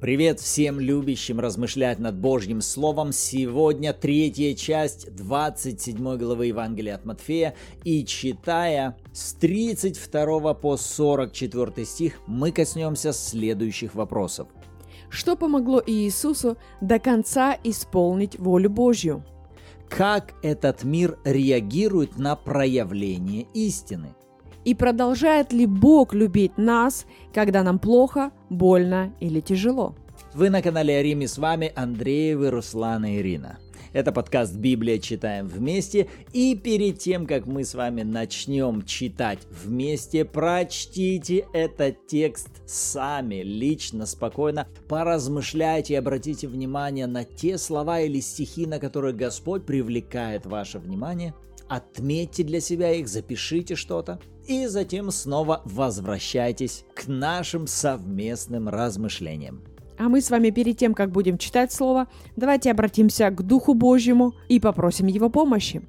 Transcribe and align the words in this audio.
Привет 0.00 0.38
всем 0.38 0.78
любящим 0.78 1.40
размышлять 1.40 1.98
над 1.98 2.14
Божьим 2.14 2.60
Словом. 2.60 3.10
Сегодня 3.10 3.92
третья 3.92 4.54
часть 4.54 5.12
27 5.12 6.16
главы 6.16 6.46
Евангелия 6.46 6.94
от 6.94 7.04
Матфея. 7.04 7.56
И 7.82 8.04
читая 8.04 8.96
с 9.12 9.32
32 9.32 10.54
по 10.54 10.76
44 10.76 11.84
стих, 11.84 12.20
мы 12.28 12.52
коснемся 12.52 13.12
следующих 13.12 13.96
вопросов. 13.96 14.46
Что 15.10 15.34
помогло 15.34 15.82
Иисусу 15.84 16.58
до 16.80 17.00
конца 17.00 17.58
исполнить 17.64 18.38
волю 18.38 18.70
Божью? 18.70 19.24
Как 19.88 20.34
этот 20.44 20.84
мир 20.84 21.18
реагирует 21.24 22.18
на 22.18 22.36
проявление 22.36 23.48
истины? 23.52 24.14
И 24.68 24.74
продолжает 24.74 25.54
ли 25.54 25.64
Бог 25.64 26.12
любить 26.12 26.58
нас, 26.58 27.06
когда 27.32 27.62
нам 27.62 27.78
плохо, 27.78 28.32
больно 28.50 29.14
или 29.18 29.40
тяжело? 29.40 29.96
Вы 30.34 30.50
на 30.50 30.60
канале 30.60 30.98
Арими, 30.98 31.24
с 31.24 31.38
вами 31.38 31.72
Андреевы, 31.74 32.50
Руслан 32.50 33.06
и 33.06 33.16
Ирина. 33.16 33.58
Это 33.94 34.12
подкаст 34.12 34.54
«Библия. 34.56 34.98
Читаем 34.98 35.46
вместе». 35.46 36.10
И 36.34 36.54
перед 36.54 36.98
тем, 36.98 37.26
как 37.26 37.46
мы 37.46 37.64
с 37.64 37.72
вами 37.72 38.02
начнем 38.02 38.84
читать 38.84 39.38
вместе, 39.50 40.26
прочтите 40.26 41.46
этот 41.54 42.06
текст 42.06 42.50
сами, 42.66 43.36
лично, 43.36 44.04
спокойно. 44.04 44.68
Поразмышляйте 44.86 45.94
и 45.94 45.96
обратите 45.96 46.46
внимание 46.46 47.06
на 47.06 47.24
те 47.24 47.56
слова 47.56 48.00
или 48.00 48.20
стихи, 48.20 48.66
на 48.66 48.78
которые 48.78 49.14
Господь 49.14 49.64
привлекает 49.64 50.44
ваше 50.44 50.78
внимание. 50.78 51.32
Отметьте 51.68 52.44
для 52.44 52.60
себя 52.60 52.92
их, 52.92 53.08
запишите 53.08 53.74
что-то 53.76 54.20
и 54.48 54.66
затем 54.66 55.10
снова 55.10 55.62
возвращайтесь 55.64 56.84
к 56.94 57.06
нашим 57.06 57.66
совместным 57.66 58.68
размышлениям. 58.68 59.62
А 59.98 60.08
мы 60.08 60.20
с 60.20 60.30
вами 60.30 60.50
перед 60.50 60.78
тем, 60.78 60.94
как 60.94 61.10
будем 61.10 61.38
читать 61.38 61.72
Слово, 61.72 62.08
давайте 62.36 62.70
обратимся 62.70 63.30
к 63.30 63.42
Духу 63.42 63.74
Божьему 63.74 64.34
и 64.48 64.58
попросим 64.58 65.06
Его 65.06 65.28
помощи. 65.28 65.82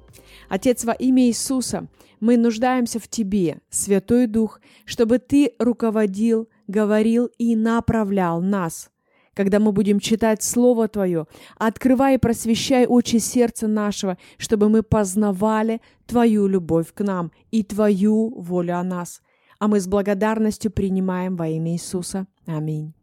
Отец, 0.48 0.84
во 0.84 0.92
имя 0.92 1.24
Иисуса, 1.26 1.88
мы 2.18 2.36
нуждаемся 2.36 2.98
в 2.98 3.08
Тебе, 3.08 3.60
Святой 3.70 4.26
Дух, 4.26 4.60
чтобы 4.84 5.18
Ты 5.18 5.52
руководил, 5.58 6.48
говорил 6.66 7.30
и 7.38 7.56
направлял 7.56 8.40
нас– 8.40 8.90
когда 9.34 9.58
мы 9.58 9.72
будем 9.72 10.00
читать 10.00 10.42
Слово 10.42 10.88
Твое. 10.88 11.26
Открывай 11.56 12.16
и 12.16 12.18
просвещай 12.18 12.86
очи 12.86 13.16
сердца 13.16 13.68
нашего, 13.68 14.18
чтобы 14.38 14.68
мы 14.68 14.82
познавали 14.82 15.80
Твою 16.06 16.46
любовь 16.46 16.92
к 16.92 17.02
нам 17.02 17.32
и 17.50 17.62
Твою 17.62 18.40
волю 18.40 18.78
о 18.78 18.82
нас. 18.82 19.22
А 19.58 19.68
мы 19.68 19.80
с 19.80 19.86
благодарностью 19.86 20.70
принимаем 20.70 21.36
во 21.36 21.48
имя 21.48 21.72
Иисуса. 21.72 22.26
Аминь. 22.46 22.94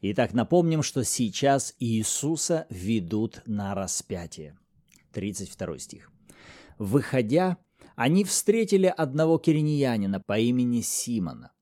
Итак, 0.00 0.32
напомним, 0.32 0.82
что 0.82 1.04
сейчас 1.04 1.74
Иисуса 1.78 2.66
ведут 2.70 3.42
на 3.46 3.74
распятие. 3.74 4.58
32 5.12 5.78
стих. 5.78 6.10
«Выходя, 6.78 7.56
они 7.94 8.24
встретили 8.24 8.92
одного 8.94 9.38
кириньянина 9.38 10.20
по 10.20 10.38
имени 10.38 10.82
Симона. 10.82 11.52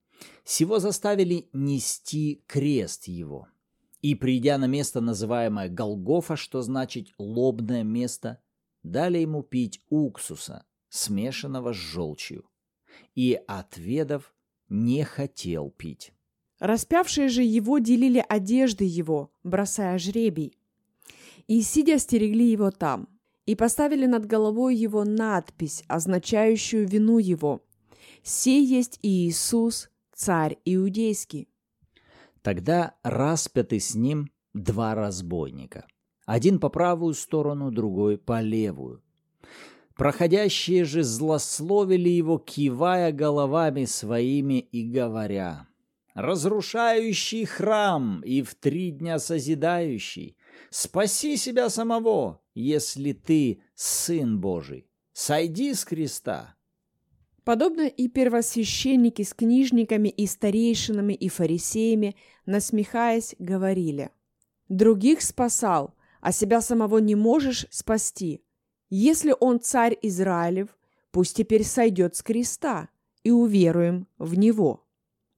Сего 0.44 0.80
заставили 0.80 1.48
нести 1.52 2.42
крест 2.46 3.04
его. 3.04 3.46
И, 4.04 4.14
придя 4.14 4.58
на 4.58 4.66
место, 4.66 5.00
называемое 5.00 5.70
Голгофа, 5.70 6.36
что 6.36 6.60
значит 6.60 7.08
«лобное 7.16 7.84
место», 7.84 8.38
дали 8.82 9.16
ему 9.16 9.42
пить 9.42 9.80
уксуса, 9.88 10.66
смешанного 10.90 11.72
с 11.72 11.76
желчью. 11.76 12.44
И, 13.14 13.40
отведав, 13.46 14.34
не 14.68 15.04
хотел 15.04 15.70
пить. 15.70 16.12
Распявшие 16.60 17.30
же 17.30 17.42
его 17.44 17.78
делили 17.78 18.22
одежды 18.28 18.84
его, 18.84 19.32
бросая 19.42 19.96
жребий. 19.96 20.58
И, 21.46 21.62
сидя, 21.62 21.98
стерегли 21.98 22.50
его 22.50 22.70
там, 22.70 23.08
и 23.46 23.54
поставили 23.54 24.04
над 24.04 24.26
головой 24.26 24.76
его 24.76 25.04
надпись, 25.04 25.82
означающую 25.88 26.86
вину 26.86 27.16
его. 27.16 27.62
«Сей 28.22 28.66
есть 28.66 28.98
Иисус, 29.00 29.88
царь 30.12 30.58
иудейский». 30.66 31.48
Тогда 32.44 32.94
распяты 33.02 33.80
с 33.80 33.94
ним 33.94 34.30
два 34.52 34.94
разбойника. 34.94 35.86
Один 36.26 36.60
по 36.60 36.68
правую 36.68 37.14
сторону, 37.14 37.70
другой 37.70 38.18
по 38.18 38.42
левую. 38.42 39.02
Проходящие 39.96 40.84
же 40.84 41.02
злословили 41.04 42.10
его, 42.10 42.36
кивая 42.36 43.12
головами 43.12 43.86
своими 43.86 44.58
и 44.58 44.86
говоря, 44.86 45.68
«Разрушающий 46.12 47.46
храм 47.46 48.20
и 48.20 48.42
в 48.42 48.54
три 48.56 48.90
дня 48.90 49.18
созидающий, 49.18 50.36
спаси 50.68 51.38
себя 51.38 51.70
самого, 51.70 52.42
если 52.54 53.12
ты 53.12 53.62
Сын 53.74 54.38
Божий, 54.38 54.86
сойди 55.14 55.72
с 55.72 55.86
креста». 55.86 56.56
Подобно 57.44 57.86
и 57.86 58.08
первосвященники 58.08 59.20
с 59.22 59.34
книжниками 59.34 60.08
и 60.08 60.26
старейшинами 60.26 61.12
и 61.12 61.28
фарисеями, 61.28 62.16
насмехаясь, 62.46 63.34
говорили, 63.38 64.10
«Других 64.70 65.20
спасал, 65.20 65.94
а 66.22 66.32
себя 66.32 66.62
самого 66.62 66.98
не 66.98 67.14
можешь 67.14 67.66
спасти. 67.70 68.42
Если 68.88 69.34
он 69.38 69.60
царь 69.60 69.98
Израилев, 70.00 70.68
пусть 71.10 71.36
теперь 71.36 71.64
сойдет 71.64 72.16
с 72.16 72.22
креста, 72.22 72.88
и 73.22 73.30
уверуем 73.30 74.06
в 74.18 74.38
него». 74.38 74.86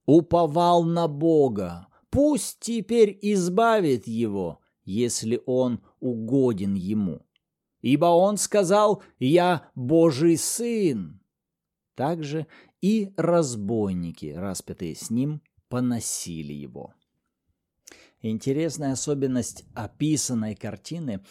Уповал 0.07 0.85
на 0.85 1.09
Бога, 1.09 1.89
пусть 2.11 2.61
теперь 2.61 3.19
избавит 3.21 4.07
его, 4.07 4.61
если 4.85 5.43
он 5.45 5.81
угоден 5.99 6.75
ему. 6.75 7.27
Ибо 7.81 8.07
он 8.07 8.37
сказал 8.37 9.03
«Я 9.19 9.69
Божий 9.75 10.37
Сын». 10.37 11.21
Также 11.97 12.47
и 12.83 13.13
разбойники, 13.17 14.27
распятые 14.27 14.95
с 14.95 15.11
ним, 15.11 15.41
поносили 15.69 16.53
его. 16.53 16.95
Интересная 18.21 18.93
особенность 18.93 19.65
описанной 19.75 20.55
картины 20.55 21.25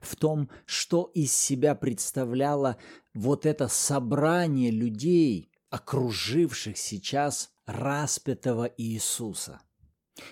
в 0.00 0.16
том, 0.16 0.48
что 0.64 1.10
из 1.14 1.34
себя 1.34 1.74
представляло 1.74 2.76
вот 3.14 3.46
это 3.46 3.66
собрание 3.68 4.70
людей, 4.70 5.50
окруживших 5.70 6.78
сейчас 6.78 7.50
распятого 7.66 8.70
Иисуса. 8.76 9.60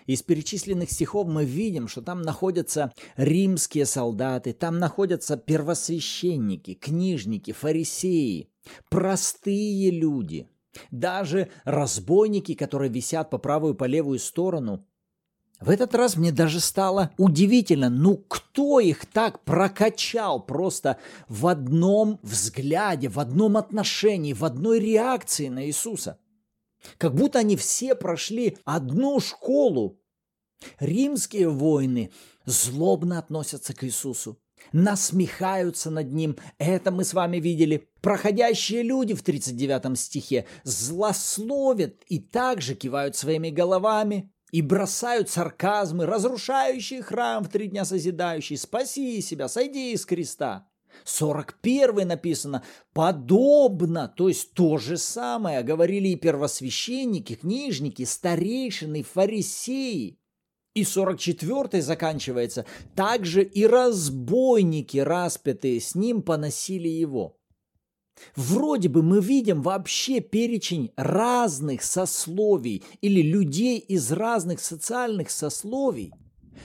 Из 0.06 0.22
перечисленных 0.22 0.90
стихов 0.90 1.26
мы 1.26 1.44
видим, 1.44 1.88
что 1.88 2.02
там 2.02 2.22
находятся 2.22 2.92
римские 3.16 3.86
солдаты, 3.86 4.52
там 4.52 4.78
находятся 4.78 5.36
первосвященники, 5.36 6.74
книжники, 6.74 7.52
фарисеи, 7.52 8.50
Простые 8.88 9.90
люди, 9.90 10.48
даже 10.90 11.48
разбойники, 11.64 12.54
которые 12.54 12.90
висят 12.90 13.30
по 13.30 13.38
правую 13.38 13.74
и 13.74 13.76
по 13.76 13.84
левую 13.84 14.18
сторону. 14.18 14.86
В 15.60 15.68
этот 15.68 15.94
раз 15.94 16.16
мне 16.16 16.32
даже 16.32 16.58
стало 16.58 17.10
удивительно, 17.18 17.90
ну 17.90 18.16
кто 18.16 18.80
их 18.80 19.04
так 19.04 19.44
прокачал 19.44 20.42
просто 20.42 20.96
в 21.28 21.46
одном 21.46 22.18
взгляде, 22.22 23.08
в 23.08 23.20
одном 23.20 23.58
отношении, 23.58 24.32
в 24.32 24.44
одной 24.44 24.80
реакции 24.80 25.48
на 25.48 25.66
Иисуса. 25.66 26.18
Как 26.98 27.14
будто 27.14 27.38
они 27.38 27.56
все 27.56 27.94
прошли 27.94 28.58
одну 28.64 29.20
школу. 29.20 30.00
Римские 30.78 31.48
воины 31.48 32.10
злобно 32.44 33.18
относятся 33.18 33.74
к 33.74 33.84
Иисусу 33.84 34.38
насмехаются 34.72 35.90
над 35.90 36.12
ним. 36.12 36.36
Это 36.58 36.90
мы 36.90 37.04
с 37.04 37.14
вами 37.14 37.38
видели. 37.38 37.88
Проходящие 38.00 38.82
люди 38.82 39.14
в 39.14 39.22
39 39.22 39.98
стихе 39.98 40.46
злословят 40.64 42.02
и 42.08 42.18
также 42.18 42.74
кивают 42.74 43.16
своими 43.16 43.50
головами 43.50 44.32
и 44.52 44.62
бросают 44.62 45.30
сарказмы, 45.30 46.06
разрушающие 46.06 47.02
храм 47.02 47.44
в 47.44 47.48
три 47.48 47.68
дня 47.68 47.84
созидающий. 47.84 48.56
Спаси 48.56 49.20
себя, 49.20 49.48
сойди 49.48 49.92
из 49.92 50.04
креста. 50.04 50.68
41 51.04 52.08
написано 52.08 52.64
«подобно», 52.92 54.08
то 54.08 54.28
есть 54.28 54.54
то 54.54 54.78
же 54.78 54.96
самое, 54.96 55.62
говорили 55.62 56.08
и 56.08 56.16
первосвященники, 56.16 57.34
книжники, 57.34 58.04
старейшины, 58.04 59.02
фарисеи. 59.02 60.18
И 60.74 60.84
44 60.84 61.82
заканчивается. 61.82 62.64
Также 62.94 63.42
и 63.42 63.66
разбойники, 63.66 64.98
распятые 64.98 65.80
с 65.80 65.96
ним, 65.96 66.22
поносили 66.22 66.88
его. 66.88 67.36
Вроде 68.36 68.88
бы 68.88 69.02
мы 69.02 69.20
видим 69.20 69.62
вообще 69.62 70.20
перечень 70.20 70.92
разных 70.96 71.82
сословий 71.82 72.84
или 73.00 73.22
людей 73.22 73.78
из 73.78 74.12
разных 74.12 74.60
социальных 74.60 75.30
сословий. 75.30 76.12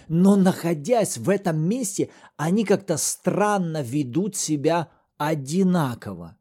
Но 0.07 0.35
находясь 0.35 1.17
в 1.17 1.29
этом 1.29 1.57
месте, 1.59 2.09
они 2.37 2.65
как-то 2.65 2.97
странно 2.97 3.81
ведут 3.81 4.35
себя 4.35 4.89
одинаково. 5.17 6.37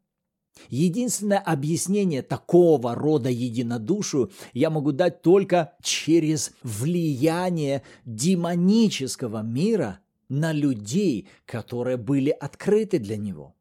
Единственное 0.69 1.39
объяснение 1.39 2.23
такого 2.23 2.95
рода 2.95 3.29
единодушию 3.29 4.31
я 4.53 4.71
могу 4.71 4.93
дать 4.93 5.23
только 5.23 5.75
через 5.83 6.53
влияние 6.63 7.83
демонического 8.05 9.43
мира 9.43 10.01
на 10.29 10.53
людей, 10.53 11.29
которые 11.45 11.97
были 11.97 12.31
открыты 12.31 12.99
для 12.99 13.17
него. 13.17 13.55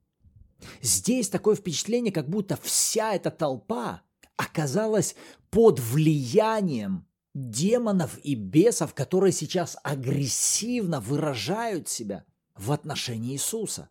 Здесь 0.81 1.29
такое 1.29 1.55
впечатление, 1.55 2.13
как 2.13 2.29
будто 2.29 2.57
вся 2.61 3.13
эта 3.13 3.31
толпа 3.31 4.01
оказалась 4.37 5.15
под 5.49 5.79
влиянием 5.79 7.05
демонов 7.33 8.19
и 8.23 8.35
бесов, 8.35 8.93
которые 8.93 9.31
сейчас 9.31 9.77
агрессивно 9.83 10.99
выражают 10.99 11.87
себя 11.89 12.25
в 12.55 12.71
отношении 12.71 13.33
Иисуса. 13.33 13.89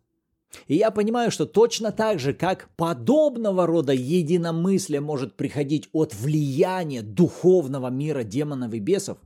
И 0.67 0.75
я 0.75 0.91
понимаю, 0.91 1.31
что 1.31 1.45
точно 1.45 1.91
так 1.91 2.19
же, 2.19 2.33
как 2.33 2.69
подобного 2.75 3.65
рода 3.65 3.91
единомыслие 3.91 5.01
может 5.01 5.35
приходить 5.35 5.89
от 5.93 6.13
влияния 6.13 7.01
духовного 7.01 7.87
мира 7.87 8.23
демонов 8.23 8.73
и 8.73 8.79
бесов, 8.79 9.17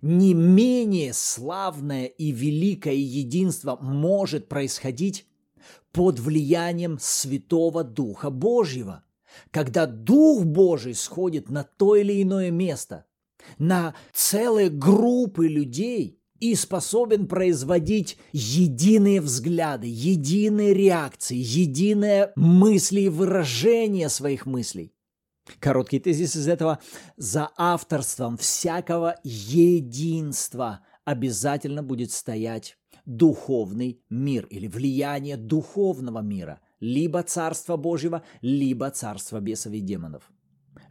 не 0.00 0.34
менее 0.34 1.12
славное 1.12 2.06
и 2.06 2.30
великое 2.30 2.94
единство 2.94 3.76
может 3.80 4.48
происходить 4.48 5.26
под 5.90 6.20
влиянием 6.20 6.98
Святого 7.00 7.84
Духа 7.84 8.30
Божьего, 8.30 9.04
когда 9.50 9.86
Дух 9.86 10.44
Божий 10.44 10.94
сходит 10.94 11.50
на 11.50 11.64
то 11.64 11.96
или 11.96 12.22
иное 12.22 12.50
место, 12.50 13.04
на 13.58 13.94
целые 14.12 14.70
группы 14.70 15.46
людей– 15.46 16.18
и 16.42 16.56
способен 16.56 17.28
производить 17.28 18.18
единые 18.32 19.20
взгляды, 19.20 19.86
единые 19.86 20.74
реакции, 20.74 21.36
единые 21.36 22.32
мысли 22.34 23.02
и 23.02 23.08
выражения 23.08 24.08
своих 24.08 24.44
мыслей. 24.44 24.92
Короткий 25.60 26.00
тезис 26.00 26.34
из 26.34 26.48
этого. 26.48 26.80
За 27.16 27.48
авторством 27.56 28.36
всякого 28.36 29.14
единства 29.22 30.80
обязательно 31.04 31.84
будет 31.84 32.10
стоять 32.10 32.76
духовный 33.04 34.02
мир 34.10 34.46
или 34.46 34.66
влияние 34.66 35.36
духовного 35.36 36.22
мира, 36.22 36.58
либо 36.80 37.22
Царства 37.22 37.76
Божьего, 37.76 38.24
либо 38.40 38.90
Царства 38.90 39.38
бесов 39.38 39.74
и 39.74 39.80
демонов. 39.80 40.31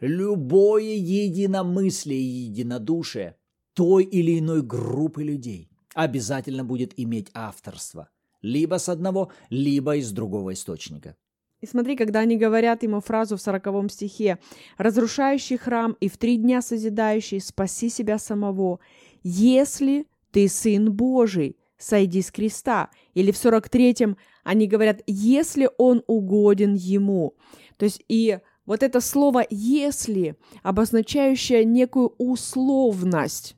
Любое 0.02 0.96
единомыслие 0.96 2.20
и 2.20 2.48
единодушие 2.50 3.38
той 3.74 4.04
или 4.04 4.40
иной 4.40 4.64
группы 4.64 5.24
людей 5.24 5.70
обязательно 5.94 6.64
будет 6.64 7.00
иметь 7.00 7.30
авторство. 7.36 8.10
Либо 8.42 8.80
с 8.80 8.90
одного, 8.90 9.32
либо 9.52 9.98
из 9.98 10.12
другого 10.12 10.54
источника. 10.54 11.16
И 11.60 11.68
смотри, 11.68 11.96
когда 11.96 12.22
они 12.22 12.38
говорят 12.38 12.82
ему 12.82 13.00
фразу 13.00 13.38
в 13.38 13.42
сороковом 13.42 13.90
стихе 13.90 14.40
«разрушающий 14.80 15.58
храм 15.58 15.96
и 16.00 16.10
в 16.10 16.18
три 16.18 16.38
дня 16.38 16.64
созидающий, 16.64 17.40
спаси 17.40 17.90
себя 17.90 18.18
самого, 18.18 18.80
если 19.22 20.08
ты 20.32 20.48
сын 20.48 20.92
Божий, 20.92 21.58
сойди 21.78 22.24
с 22.24 22.32
креста». 22.32 22.90
Или 23.14 23.32
в 23.32 23.38
сорок 23.38 23.70
третьем 23.70 24.18
они 24.44 24.66
говорят 24.66 25.02
«если 25.06 25.70
он 25.78 26.04
угоден 26.08 26.74
ему». 26.74 27.36
То 27.78 27.86
есть 27.86 28.04
и 28.08 28.40
вот 28.72 28.84
это 28.84 29.02
слово 29.02 29.46
«если», 29.50 30.38
обозначающее 30.64 31.66
некую 31.66 32.16
условность, 32.18 33.58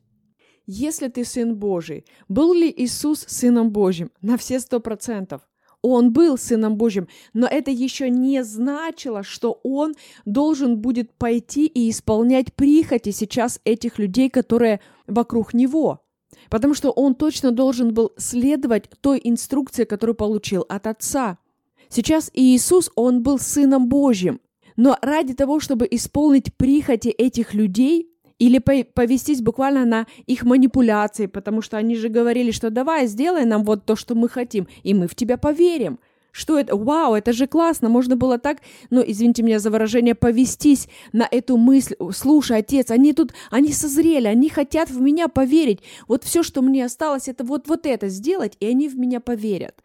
если 0.66 1.06
ты 1.06 1.24
сын 1.24 1.54
Божий, 1.54 2.04
был 2.28 2.52
ли 2.52 2.68
Иисус 2.76 3.24
сыном 3.28 3.70
Божьим? 3.70 4.10
На 4.22 4.36
все 4.36 4.58
сто 4.58 4.80
процентов. 4.80 5.42
Он 5.82 6.12
был 6.12 6.36
сыном 6.36 6.76
Божьим, 6.76 7.06
но 7.32 7.46
это 7.46 7.70
еще 7.70 8.10
не 8.10 8.42
значило, 8.42 9.22
что 9.22 9.60
он 9.62 9.94
должен 10.24 10.78
будет 10.78 11.14
пойти 11.14 11.66
и 11.66 11.90
исполнять 11.90 12.52
прихоти 12.52 13.12
сейчас 13.12 13.60
этих 13.64 14.00
людей, 14.00 14.28
которые 14.28 14.80
вокруг 15.06 15.54
него. 15.54 16.00
Потому 16.50 16.74
что 16.74 16.90
он 16.90 17.14
точно 17.14 17.52
должен 17.52 17.94
был 17.94 18.14
следовать 18.16 18.90
той 19.00 19.20
инструкции, 19.22 19.84
которую 19.84 20.16
получил 20.16 20.66
от 20.68 20.88
Отца. 20.88 21.38
Сейчас 21.88 22.32
Иисус, 22.34 22.90
он 22.96 23.22
был 23.22 23.38
сыном 23.38 23.88
Божьим. 23.88 24.40
Но 24.76 24.96
ради 25.02 25.34
того, 25.34 25.60
чтобы 25.60 25.86
исполнить 25.90 26.54
прихоти 26.54 27.08
этих 27.08 27.54
людей, 27.54 28.10
или 28.38 28.58
повестись 28.58 29.40
буквально 29.40 29.84
на 29.84 30.06
их 30.26 30.42
манипуляции, 30.42 31.26
потому 31.26 31.62
что 31.62 31.76
они 31.76 31.94
же 31.94 32.08
говорили, 32.08 32.50
что 32.50 32.70
давай, 32.70 33.06
сделай 33.06 33.44
нам 33.44 33.64
вот 33.64 33.84
то, 33.84 33.96
что 33.96 34.14
мы 34.14 34.28
хотим, 34.28 34.66
и 34.82 34.92
мы 34.92 35.06
в 35.06 35.14
тебя 35.14 35.36
поверим. 35.36 35.98
Что 36.32 36.58
это? 36.58 36.74
Вау, 36.74 37.14
это 37.14 37.32
же 37.32 37.46
классно, 37.46 37.88
можно 37.88 38.16
было 38.16 38.38
так, 38.38 38.58
ну, 38.90 39.04
извините 39.06 39.44
меня 39.44 39.60
за 39.60 39.70
выражение, 39.70 40.16
повестись 40.16 40.88
на 41.12 41.28
эту 41.30 41.56
мысль. 41.56 41.94
Слушай, 42.12 42.58
отец, 42.58 42.90
они 42.90 43.12
тут, 43.12 43.32
они 43.52 43.72
созрели, 43.72 44.26
они 44.26 44.48
хотят 44.48 44.90
в 44.90 45.00
меня 45.00 45.28
поверить. 45.28 45.78
Вот 46.08 46.24
все, 46.24 46.42
что 46.42 46.60
мне 46.60 46.84
осталось, 46.84 47.28
это 47.28 47.44
вот, 47.44 47.68
вот 47.68 47.86
это 47.86 48.08
сделать, 48.08 48.56
и 48.58 48.66
они 48.66 48.88
в 48.88 48.98
меня 48.98 49.20
поверят. 49.20 49.80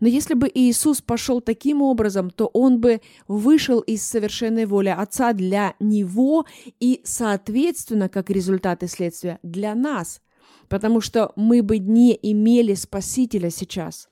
Но 0.00 0.08
если 0.08 0.34
бы 0.34 0.50
Иисус 0.52 1.00
пошел 1.00 1.40
таким 1.40 1.82
образом, 1.82 2.30
то 2.30 2.46
он 2.46 2.80
бы 2.80 3.00
вышел 3.26 3.80
из 3.80 4.02
совершенной 4.02 4.66
воли 4.66 4.88
Отца 4.88 5.32
для 5.32 5.74
него 5.80 6.46
и, 6.78 7.00
соответственно, 7.04 8.08
как 8.08 8.30
результат 8.30 8.82
и 8.82 8.86
следствие, 8.86 9.38
для 9.42 9.74
нас. 9.74 10.20
Потому 10.68 11.00
что 11.00 11.32
мы 11.36 11.62
бы 11.62 11.78
не 11.78 12.18
имели 12.20 12.74
Спасителя 12.74 13.50
сейчас. 13.50 14.08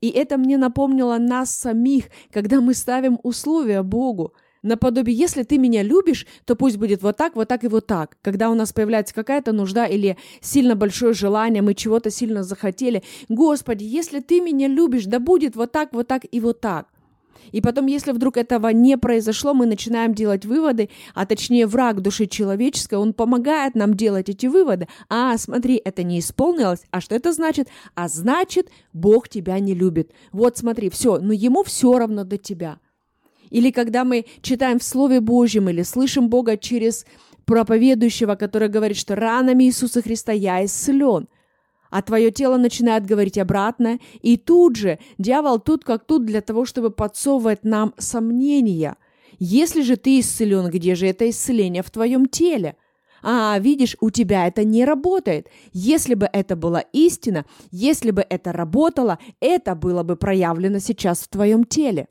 И 0.00 0.08
это 0.08 0.38
мне 0.38 0.56
напомнило 0.56 1.18
нас 1.18 1.54
самих, 1.54 2.06
когда 2.32 2.60
мы 2.60 2.74
ставим 2.74 3.18
условия 3.22 3.82
Богу– 3.82 4.34
Наподобие, 4.62 5.16
если 5.16 5.42
ты 5.42 5.56
меня 5.56 5.82
любишь, 5.82 6.26
то 6.44 6.54
пусть 6.54 6.76
будет 6.76 7.02
вот 7.02 7.16
так, 7.16 7.34
вот 7.34 7.48
так 7.48 7.64
и 7.64 7.68
вот 7.68 7.86
так. 7.86 8.18
Когда 8.20 8.50
у 8.50 8.54
нас 8.54 8.72
появляется 8.72 9.14
какая-то 9.14 9.52
нужда 9.52 9.86
или 9.86 10.18
сильно 10.42 10.76
большое 10.76 11.14
желание, 11.14 11.62
мы 11.62 11.74
чего-то 11.74 12.10
сильно 12.10 12.42
захотели. 12.42 13.02
Господи, 13.30 13.84
если 13.84 14.20
ты 14.20 14.40
меня 14.40 14.68
любишь, 14.68 15.06
да 15.06 15.18
будет 15.18 15.56
вот 15.56 15.72
так, 15.72 15.94
вот 15.94 16.08
так 16.08 16.26
и 16.30 16.40
вот 16.40 16.60
так. 16.60 16.88
И 17.52 17.60
потом, 17.60 17.86
если 17.86 18.12
вдруг 18.12 18.36
этого 18.36 18.68
не 18.68 18.98
произошло, 18.98 19.54
мы 19.54 19.64
начинаем 19.66 20.14
делать 20.14 20.44
выводы, 20.44 20.90
а 21.14 21.24
точнее 21.26 21.66
враг 21.66 22.00
души 22.00 22.26
человеческой, 22.26 22.96
он 22.96 23.12
помогает 23.12 23.74
нам 23.74 23.94
делать 23.94 24.28
эти 24.28 24.46
выводы. 24.46 24.88
А, 25.08 25.36
смотри, 25.38 25.80
это 25.82 26.02
не 26.02 26.20
исполнилось. 26.20 26.82
А 26.90 27.00
что 27.00 27.14
это 27.14 27.32
значит? 27.32 27.68
А 27.94 28.08
значит, 28.08 28.68
Бог 28.92 29.28
тебя 29.28 29.58
не 29.58 29.74
любит. 29.74 30.12
Вот 30.32 30.58
смотри, 30.58 30.90
все, 30.90 31.18
но 31.18 31.32
ему 31.32 31.64
все 31.64 31.98
равно 31.98 32.24
до 32.24 32.36
тебя. 32.36 32.78
Или 33.50 33.70
когда 33.70 34.04
мы 34.04 34.26
читаем 34.42 34.78
в 34.78 34.84
Слове 34.84 35.20
Божьем 35.20 35.68
или 35.68 35.82
слышим 35.82 36.28
Бога 36.28 36.56
через 36.56 37.04
проповедующего, 37.44 38.36
который 38.36 38.68
говорит, 38.68 38.96
что 38.96 39.16
ранами 39.16 39.64
Иисуса 39.64 40.02
Христа 40.02 40.32
я 40.32 40.64
исцелен, 40.64 41.28
а 41.90 42.02
твое 42.02 42.30
тело 42.30 42.56
начинает 42.56 43.04
говорить 43.04 43.38
обратно, 43.38 43.98
и 44.22 44.36
тут 44.36 44.76
же 44.76 45.00
дьявол 45.18 45.58
тут 45.58 45.84
как 45.84 46.06
тут 46.06 46.24
для 46.24 46.40
того, 46.40 46.64
чтобы 46.64 46.90
подсовывать 46.90 47.64
нам 47.64 47.92
сомнения. 47.98 48.96
Если 49.40 49.82
же 49.82 49.96
ты 49.96 50.20
исцелен, 50.20 50.70
где 50.70 50.94
же 50.94 51.08
это 51.08 51.28
исцеление 51.28 51.82
в 51.82 51.90
твоем 51.90 52.26
теле? 52.26 52.76
А, 53.22 53.58
видишь, 53.58 53.96
у 54.00 54.10
тебя 54.10 54.46
это 54.46 54.64
не 54.64 54.84
работает. 54.84 55.48
Если 55.72 56.14
бы 56.14 56.28
это 56.32 56.56
была 56.56 56.80
истина, 56.92 57.44
если 57.70 58.12
бы 58.12 58.24
это 58.28 58.52
работало, 58.52 59.18
это 59.40 59.74
было 59.74 60.02
бы 60.04 60.16
проявлено 60.16 60.78
сейчас 60.78 61.20
в 61.20 61.28
твоем 61.28 61.64
теле. 61.64 62.06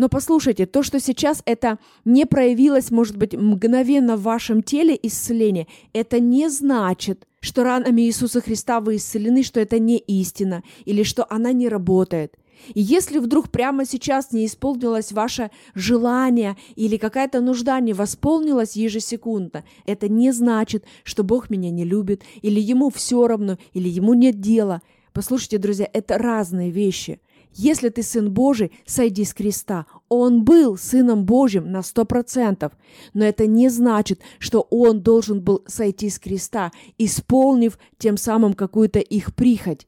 Но 0.00 0.08
послушайте, 0.08 0.64
то, 0.64 0.82
что 0.82 0.98
сейчас 0.98 1.42
это 1.44 1.78
не 2.06 2.24
проявилось, 2.24 2.90
может 2.90 3.18
быть, 3.18 3.34
мгновенно 3.34 4.16
в 4.16 4.22
вашем 4.22 4.62
теле 4.62 4.98
исцеление, 5.02 5.66
это 5.92 6.20
не 6.20 6.48
значит, 6.48 7.26
что 7.40 7.64
ранами 7.64 8.00
Иисуса 8.00 8.40
Христа 8.40 8.80
вы 8.80 8.96
исцелены, 8.96 9.42
что 9.42 9.60
это 9.60 9.78
не 9.78 9.98
истина 9.98 10.62
или 10.86 11.02
что 11.02 11.26
она 11.28 11.52
не 11.52 11.68
работает. 11.68 12.38
И 12.72 12.80
если 12.80 13.18
вдруг 13.18 13.50
прямо 13.50 13.84
сейчас 13.84 14.32
не 14.32 14.46
исполнилось 14.46 15.12
ваше 15.12 15.50
желание 15.74 16.56
или 16.76 16.96
какая-то 16.96 17.42
нужда 17.42 17.78
не 17.80 17.92
восполнилась 17.92 18.76
ежесекундно, 18.76 19.64
это 19.84 20.08
не 20.08 20.32
значит, 20.32 20.86
что 21.04 21.24
Бог 21.24 21.50
меня 21.50 21.70
не 21.70 21.84
любит, 21.84 22.22
или 22.40 22.58
Ему 22.58 22.88
все 22.88 23.28
равно, 23.28 23.58
или 23.74 23.90
Ему 23.90 24.14
нет 24.14 24.40
дела. 24.40 24.80
Послушайте, 25.12 25.58
друзья, 25.58 25.90
это 25.92 26.16
разные 26.16 26.70
вещи– 26.70 27.20
если 27.52 27.88
ты 27.88 28.02
сын 28.02 28.32
Божий, 28.32 28.72
сойди 28.86 29.24
с 29.24 29.34
креста. 29.34 29.86
Он 30.08 30.44
был 30.44 30.76
сыном 30.76 31.24
Божьим 31.24 31.70
на 31.70 31.82
сто 31.82 32.04
процентов, 32.04 32.72
но 33.12 33.24
это 33.24 33.46
не 33.46 33.68
значит, 33.68 34.20
что 34.38 34.66
он 34.70 35.02
должен 35.02 35.40
был 35.40 35.64
сойти 35.66 36.10
с 36.10 36.18
креста, 36.18 36.70
исполнив 36.98 37.78
тем 37.98 38.16
самым 38.16 38.54
какую-то 38.54 39.00
их 39.00 39.34
прихоть. 39.34 39.86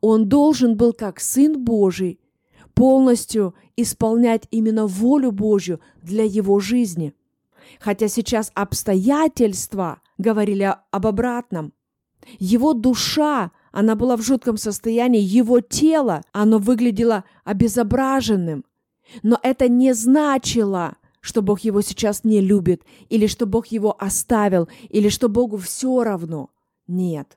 Он 0.00 0.28
должен 0.28 0.76
был, 0.76 0.92
как 0.92 1.20
сын 1.20 1.62
Божий, 1.64 2.18
полностью 2.74 3.54
исполнять 3.76 4.46
именно 4.50 4.86
волю 4.86 5.32
Божью 5.32 5.80
для 6.02 6.24
его 6.24 6.60
жизни. 6.60 7.14
Хотя 7.80 8.08
сейчас 8.08 8.52
обстоятельства 8.54 10.00
говорили 10.18 10.74
об 10.90 11.06
обратном. 11.06 11.72
Его 12.38 12.74
душа 12.74 13.52
она 13.76 13.94
была 13.94 14.16
в 14.16 14.22
жутком 14.22 14.56
состоянии, 14.56 15.20
его 15.20 15.60
тело, 15.60 16.22
оно 16.32 16.58
выглядело 16.58 17.24
обезображенным. 17.44 18.64
Но 19.22 19.38
это 19.42 19.68
не 19.68 19.92
значило, 19.92 20.96
что 21.20 21.42
Бог 21.42 21.60
его 21.60 21.82
сейчас 21.82 22.24
не 22.24 22.40
любит, 22.40 22.84
или 23.10 23.26
что 23.26 23.44
Бог 23.44 23.66
его 23.66 23.94
оставил, 24.02 24.70
или 24.88 25.10
что 25.10 25.28
Богу 25.28 25.58
все 25.58 26.02
равно. 26.02 26.48
Нет. 26.86 27.36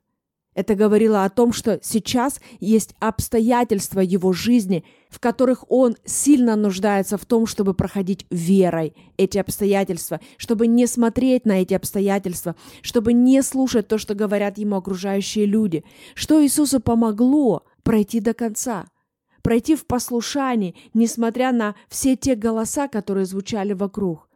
Это 0.59 0.75
говорило 0.75 1.23
о 1.23 1.29
том, 1.29 1.53
что 1.53 1.79
сейчас 1.81 2.41
есть 2.59 2.93
обстоятельства 2.99 4.01
его 4.01 4.33
жизни, 4.33 4.83
в 5.09 5.21
которых 5.21 5.63
он 5.71 5.95
сильно 6.03 6.57
нуждается 6.57 7.17
в 7.17 7.25
том, 7.25 7.45
чтобы 7.45 7.73
проходить 7.73 8.25
верой 8.29 8.93
эти 9.15 9.37
обстоятельства, 9.37 10.19
чтобы 10.35 10.67
не 10.67 10.85
смотреть 10.85 11.45
на 11.45 11.61
эти 11.61 11.73
обстоятельства, 11.73 12.57
чтобы 12.81 13.13
не 13.13 13.41
слушать 13.41 13.87
то, 13.87 13.97
что 13.97 14.15
говорят 14.15 14.57
ему 14.57 14.75
окружающие 14.75 15.45
люди. 15.45 15.85
Что 16.13 16.43
Иисусу 16.43 16.81
помогло 16.81 17.63
пройти 17.83 18.19
до 18.19 18.33
конца– 18.33 18.89
пройти 19.41 19.77
в 19.77 19.87
послушании, 19.87 20.75
несмотря 20.93 21.53
на 21.53 21.75
все 21.87 22.17
те 22.17 22.35
голоса, 22.35 22.89
которые 22.89 23.25
звучали 23.25 23.71
вокруг. 23.71 24.27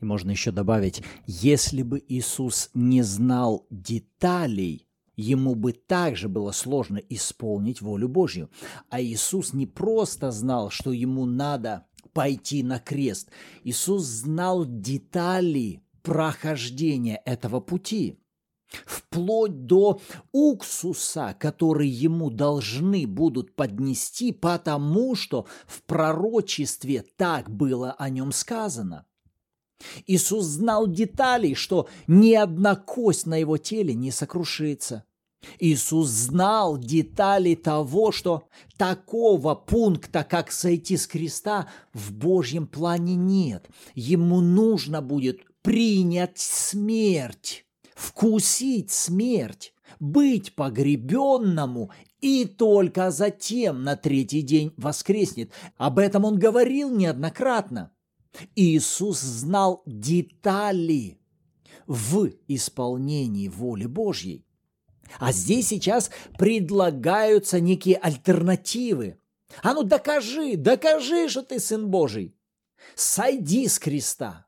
И 0.00 0.06
можно 0.06 0.30
еще 0.30 0.52
добавить, 0.52 1.02
если 1.26 1.82
бы 1.82 2.02
Иисус 2.08 2.70
не 2.72 3.02
знал 3.02 3.66
деталей, 3.68 4.87
ему 5.18 5.56
бы 5.56 5.72
также 5.72 6.28
было 6.28 6.52
сложно 6.52 6.96
исполнить 6.96 7.82
волю 7.82 8.08
Божью. 8.08 8.48
А 8.88 9.02
Иисус 9.02 9.52
не 9.52 9.66
просто 9.66 10.30
знал, 10.30 10.70
что 10.70 10.92
ему 10.92 11.26
надо 11.26 11.86
пойти 12.12 12.62
на 12.62 12.78
крест. 12.78 13.28
Иисус 13.64 14.04
знал 14.04 14.64
детали 14.64 15.82
прохождения 16.02 17.20
этого 17.26 17.60
пути 17.60 18.18
вплоть 18.84 19.64
до 19.64 20.00
уксуса, 20.30 21.34
который 21.40 21.88
ему 21.88 22.30
должны 22.30 23.06
будут 23.06 23.56
поднести, 23.56 24.30
потому 24.30 25.14
что 25.14 25.46
в 25.66 25.82
пророчестве 25.84 27.02
так 27.16 27.50
было 27.50 27.92
о 27.92 28.10
нем 28.10 28.30
сказано. 28.30 29.06
Иисус 30.06 30.44
знал 30.44 30.86
деталей, 30.86 31.54
что 31.54 31.88
ни 32.06 32.34
одна 32.34 32.76
кость 32.76 33.26
на 33.26 33.36
его 33.36 33.56
теле 33.56 33.94
не 33.94 34.10
сокрушится. 34.10 35.04
Иисус 35.58 36.08
знал 36.08 36.78
детали 36.78 37.54
того, 37.54 38.12
что 38.12 38.48
такого 38.76 39.54
пункта, 39.54 40.24
как 40.24 40.50
сойти 40.50 40.96
с 40.96 41.06
креста, 41.06 41.68
в 41.92 42.12
Божьем 42.12 42.66
плане 42.66 43.14
нет. 43.14 43.68
Ему 43.94 44.40
нужно 44.40 45.00
будет 45.00 45.40
принять 45.62 46.38
смерть 46.38 47.64
вкусить 47.98 48.92
смерть, 48.92 49.74
быть 49.98 50.54
погребенному 50.54 51.90
и 52.20 52.44
только 52.44 53.10
затем 53.10 53.82
на 53.82 53.96
третий 53.96 54.42
день 54.42 54.72
воскреснет. 54.76 55.50
Об 55.76 55.98
этом 55.98 56.24
он 56.24 56.38
говорил 56.38 56.94
неоднократно. 56.94 57.90
Иисус 58.54 59.20
знал 59.20 59.82
детали 59.84 61.18
в 61.88 62.28
исполнении 62.46 63.48
воли 63.48 63.86
Божьей. 63.86 64.44
А 65.18 65.32
здесь 65.32 65.68
сейчас 65.68 66.10
предлагаются 66.38 67.60
некие 67.60 67.96
альтернативы. 67.96 69.18
А 69.62 69.74
ну 69.74 69.82
докажи, 69.82 70.56
докажи, 70.56 71.28
что 71.28 71.42
ты 71.42 71.58
сын 71.58 71.88
Божий. 71.88 72.36
Сойди 72.94 73.66
с 73.66 73.78
креста. 73.78 74.46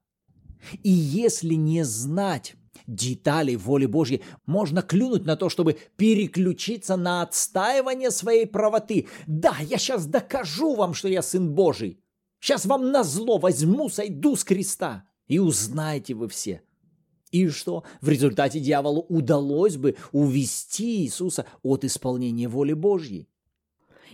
И 0.83 0.91
если 0.91 1.55
не 1.55 1.85
знать 1.85 2.55
деталей 2.87 3.57
воли 3.57 3.87
Божьей, 3.87 4.23
можно 4.47 4.83
клюнуть 4.83 5.25
на 5.25 5.37
то, 5.37 5.49
чтобы 5.49 5.79
переключиться 5.97 6.97
на 6.97 7.23
отстаивание 7.23 8.11
своей 8.11 8.47
правоты. 8.47 9.09
Да, 9.27 9.57
я 9.61 9.79
сейчас 9.79 10.07
докажу 10.07 10.75
вам, 10.75 10.95
что 10.95 11.09
я 11.09 11.23
сын 11.23 11.55
Божий. 11.55 12.03
Сейчас 12.41 12.67
вам 12.67 12.91
на 12.91 13.05
зло 13.05 13.39
возьму, 13.39 13.89
сойду 13.89 14.37
с 14.37 14.45
креста. 14.45 15.05
И 15.27 15.39
узнаете 15.39 16.15
вы 16.15 16.29
все. 16.29 16.63
И 17.31 17.49
что? 17.49 17.85
В 18.01 18.09
результате 18.09 18.61
дьяволу 18.61 19.07
удалось 19.09 19.77
бы 19.77 19.97
увести 20.13 21.03
Иисуса 21.03 21.47
от 21.63 21.85
исполнения 21.85 22.49
воли 22.49 22.73
Божьей. 22.73 23.29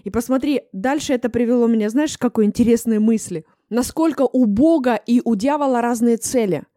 И 0.04 0.10
посмотри, 0.10 0.62
дальше 0.72 1.14
это 1.14 1.30
привело 1.30 1.66
меня, 1.66 1.88
знаешь, 1.90 2.16
к 2.16 2.20
какой 2.20 2.44
интересной 2.44 2.98
мысли. 2.98 3.44
Насколько 3.70 4.22
у 4.22 4.44
Бога 4.44 4.94
и 4.94 5.22
у 5.24 5.34
дьявола 5.34 5.80
разные 5.80 6.16
цели– 6.18 6.64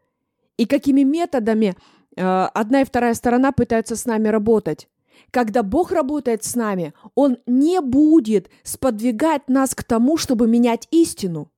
и 0.60 0.66
какими 0.66 1.04
методами 1.04 1.74
э, 2.18 2.22
одна 2.22 2.82
и 2.82 2.84
вторая 2.84 3.14
сторона 3.14 3.54
пытаются 3.54 3.96
с 3.96 4.06
нами 4.06 4.28
работать. 4.28 4.90
Когда 5.32 5.64
Бог 5.64 5.94
работает 5.94 6.44
с 6.44 6.54
нами, 6.54 6.94
Он 7.16 7.38
не 7.46 7.80
будет 7.80 8.50
сподвигать 8.64 9.48
нас 9.48 9.74
к 9.74 9.86
тому, 9.86 10.18
чтобы 10.18 10.48
менять 10.48 10.90
истину. 10.92 11.50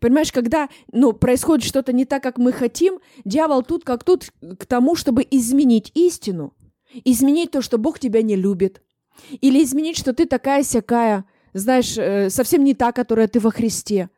Понимаешь, 0.00 0.32
когда 0.32 0.68
ну, 0.92 1.12
происходит 1.12 1.66
что-то 1.66 1.92
не 1.92 2.04
так, 2.04 2.22
как 2.22 2.38
мы 2.38 2.52
хотим, 2.52 2.98
дьявол 3.24 3.62
тут 3.62 3.84
как 3.84 4.04
тут 4.04 4.30
к 4.58 4.66
тому, 4.66 4.94
чтобы 4.94 5.26
изменить 5.30 5.90
истину. 5.94 6.54
Изменить 7.04 7.50
то, 7.50 7.62
что 7.62 7.78
Бог 7.78 7.98
тебя 7.98 8.22
не 8.22 8.36
любит. 8.36 8.82
Или 9.40 9.62
изменить, 9.62 9.98
что 9.98 10.12
ты 10.12 10.26
такая-сякая, 10.26 11.24
знаешь, 11.52 11.96
э, 11.96 12.30
совсем 12.30 12.64
не 12.64 12.74
та, 12.74 12.92
которая 12.92 13.28
ты 13.28 13.40
во 13.40 13.50
Христе. 13.50 14.10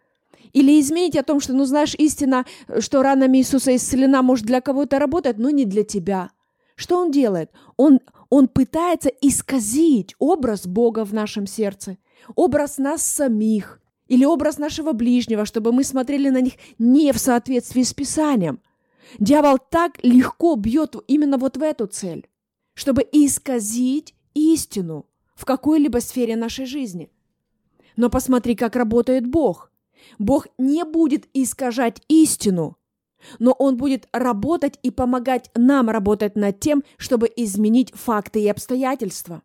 Или 0.52 0.80
изменить 0.80 1.16
о 1.16 1.24
том, 1.24 1.40
что, 1.40 1.52
ну, 1.52 1.64
знаешь, 1.64 1.94
истина, 1.98 2.44
что 2.78 3.02
ранами 3.02 3.38
Иисуса 3.38 3.74
исцелена, 3.74 4.22
может, 4.22 4.46
для 4.46 4.60
кого-то 4.60 4.98
работать, 4.98 5.38
но 5.38 5.50
не 5.50 5.64
для 5.64 5.82
тебя. 5.84 6.30
Что 6.76 7.00
он 7.00 7.10
делает? 7.10 7.50
Он, 7.76 8.00
он 8.30 8.48
пытается 8.48 9.08
исказить 9.20 10.14
образ 10.18 10.66
Бога 10.66 11.04
в 11.04 11.12
нашем 11.12 11.46
сердце, 11.46 11.98
образ 12.34 12.78
нас 12.78 13.02
самих 13.02 13.80
или 14.08 14.24
образ 14.24 14.58
нашего 14.58 14.92
ближнего, 14.92 15.44
чтобы 15.44 15.72
мы 15.72 15.84
смотрели 15.84 16.28
на 16.28 16.40
них 16.40 16.54
не 16.78 17.12
в 17.12 17.18
соответствии 17.18 17.82
с 17.82 17.92
Писанием. 17.94 18.60
Дьявол 19.18 19.58
так 19.70 19.98
легко 20.02 20.56
бьет 20.56 20.96
именно 21.06 21.38
вот 21.38 21.56
в 21.56 21.62
эту 21.62 21.86
цель, 21.86 22.28
чтобы 22.74 23.06
исказить 23.12 24.14
истину 24.34 25.06
в 25.34 25.44
какой-либо 25.44 25.98
сфере 25.98 26.36
нашей 26.36 26.66
жизни. 26.66 27.10
Но 27.96 28.10
посмотри, 28.10 28.54
как 28.54 28.76
работает 28.76 29.26
Бог. 29.26 29.70
Бог 30.18 30.48
не 30.58 30.84
будет 30.84 31.28
искажать 31.32 32.02
истину, 32.08 32.76
но 33.38 33.52
Он 33.52 33.76
будет 33.76 34.08
работать 34.12 34.78
и 34.82 34.90
помогать 34.90 35.50
нам 35.54 35.88
работать 35.88 36.36
над 36.36 36.60
тем, 36.60 36.82
чтобы 36.96 37.30
изменить 37.34 37.92
факты 37.94 38.42
и 38.42 38.48
обстоятельства. 38.48 39.42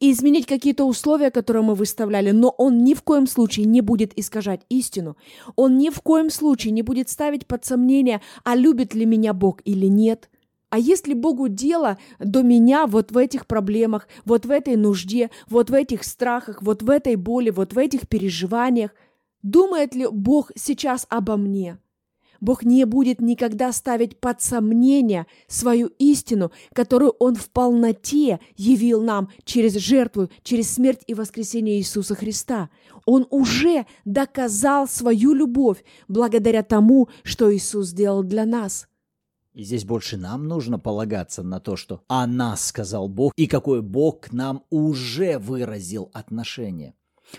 И 0.00 0.12
изменить 0.12 0.46
какие-то 0.46 0.84
условия, 0.84 1.30
которые 1.30 1.62
мы 1.62 1.74
выставляли, 1.74 2.30
но 2.30 2.48
Он 2.50 2.84
ни 2.84 2.94
в 2.94 3.02
коем 3.02 3.26
случае 3.26 3.66
не 3.66 3.80
будет 3.80 4.16
искажать 4.18 4.62
истину. 4.68 5.16
Он 5.56 5.78
ни 5.78 5.90
в 5.90 6.00
коем 6.00 6.30
случае 6.30 6.72
не 6.72 6.82
будет 6.82 7.08
ставить 7.08 7.46
под 7.46 7.64
сомнение, 7.64 8.20
а 8.44 8.56
любит 8.56 8.94
ли 8.94 9.04
меня 9.04 9.32
Бог 9.32 9.60
или 9.64 9.86
нет. 9.86 10.30
А 10.70 10.78
если 10.78 11.14
Богу 11.14 11.48
дело 11.48 11.98
до 12.18 12.42
меня 12.42 12.86
вот 12.86 13.12
в 13.12 13.16
этих 13.16 13.46
проблемах, 13.46 14.08
вот 14.24 14.44
в 14.44 14.50
этой 14.50 14.76
нужде, 14.76 15.30
вот 15.48 15.70
в 15.70 15.74
этих 15.74 16.02
страхах, 16.02 16.62
вот 16.62 16.82
в 16.82 16.90
этой 16.90 17.14
боли, 17.14 17.50
вот 17.50 17.72
в 17.72 17.78
этих 17.78 18.08
переживаниях– 18.08 18.90
Думает 19.44 19.94
ли 19.94 20.06
Бог 20.10 20.50
сейчас 20.56 21.06
обо 21.10 21.36
мне? 21.36 21.78
Бог 22.44 22.62
не 22.62 22.84
будет 22.84 23.22
никогда 23.22 23.72
ставить 23.72 24.20
под 24.20 24.42
сомнение 24.42 25.26
свою 25.48 25.86
истину, 25.98 26.52
которую 26.74 27.12
Он 27.12 27.36
в 27.36 27.48
полноте 27.48 28.38
явил 28.54 29.02
нам 29.02 29.30
через 29.44 29.76
жертву, 29.76 30.28
через 30.42 30.70
смерть 30.70 31.00
и 31.06 31.14
воскресение 31.14 31.78
Иисуса 31.78 32.14
Христа. 32.14 32.68
Он 33.06 33.26
уже 33.30 33.86
доказал 34.04 34.86
свою 34.86 35.32
любовь 35.32 35.82
благодаря 36.06 36.62
тому, 36.62 37.08
что 37.22 37.54
Иисус 37.54 37.88
сделал 37.88 38.22
для 38.22 38.44
нас. 38.44 38.88
И 39.54 39.62
здесь 39.62 39.86
больше 39.86 40.18
нам 40.18 40.46
нужно 40.46 40.78
полагаться 40.78 41.42
на 41.42 41.60
то, 41.60 41.76
что 41.76 42.02
о 42.08 42.26
нас 42.26 42.66
сказал 42.66 43.08
Бог, 43.08 43.32
и 43.36 43.46
какой 43.46 43.80
Бог 43.80 44.20
к 44.20 44.32
нам 44.32 44.64
уже 44.68 45.38
выразил 45.38 46.10
отношение. 46.12 46.94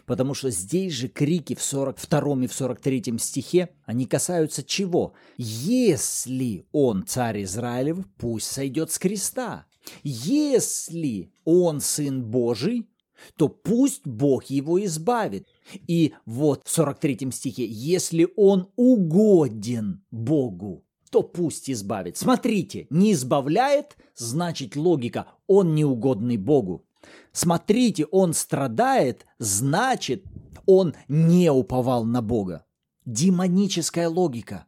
Потому 0.06 0.34
что 0.34 0.50
здесь 0.50 0.94
же 0.94 1.08
крики 1.08 1.56
в 1.56 1.62
42 1.62 2.44
и 2.44 2.48
в 2.48 2.54
43 2.54 3.18
стихе, 3.20 3.70
они 3.86 4.06
касаются 4.06 4.64
чего? 4.64 5.14
Если 5.38 6.66
он 6.72 7.06
царь 7.06 7.44
Израилев, 7.44 8.00
пусть 8.18 8.48
сойдет 8.48 8.92
с 8.92 9.00
креста. 9.00 9.66
Если 10.04 11.32
он 11.44 11.80
сын 11.80 12.24
Божий, 12.24 12.88
то 13.38 13.48
пусть 13.50 14.06
Бог 14.06 14.46
его 14.46 14.84
избавит. 14.84 15.48
И 15.88 16.14
вот 16.26 16.62
в 16.66 16.70
43 16.70 17.32
стихе, 17.32 17.66
если 17.66 18.28
он 18.36 18.70
угоден 18.76 20.04
Богу, 20.12 20.86
то 21.12 21.22
пусть 21.22 21.70
избавит. 21.70 22.18
Смотрите, 22.18 22.88
не 22.90 23.14
избавляет, 23.14 23.96
значит 24.16 24.76
логика, 24.76 25.28
он 25.48 25.74
неугодный 25.74 26.38
Богу. 26.38 26.86
Смотрите, 27.32 28.06
он 28.06 28.34
страдает, 28.34 29.26
значит, 29.40 30.24
он 30.66 30.96
не 31.08 31.52
уповал 31.52 32.06
на 32.06 32.22
Бога. 32.22 32.66
Демоническая 33.06 34.10
логика. 34.10 34.66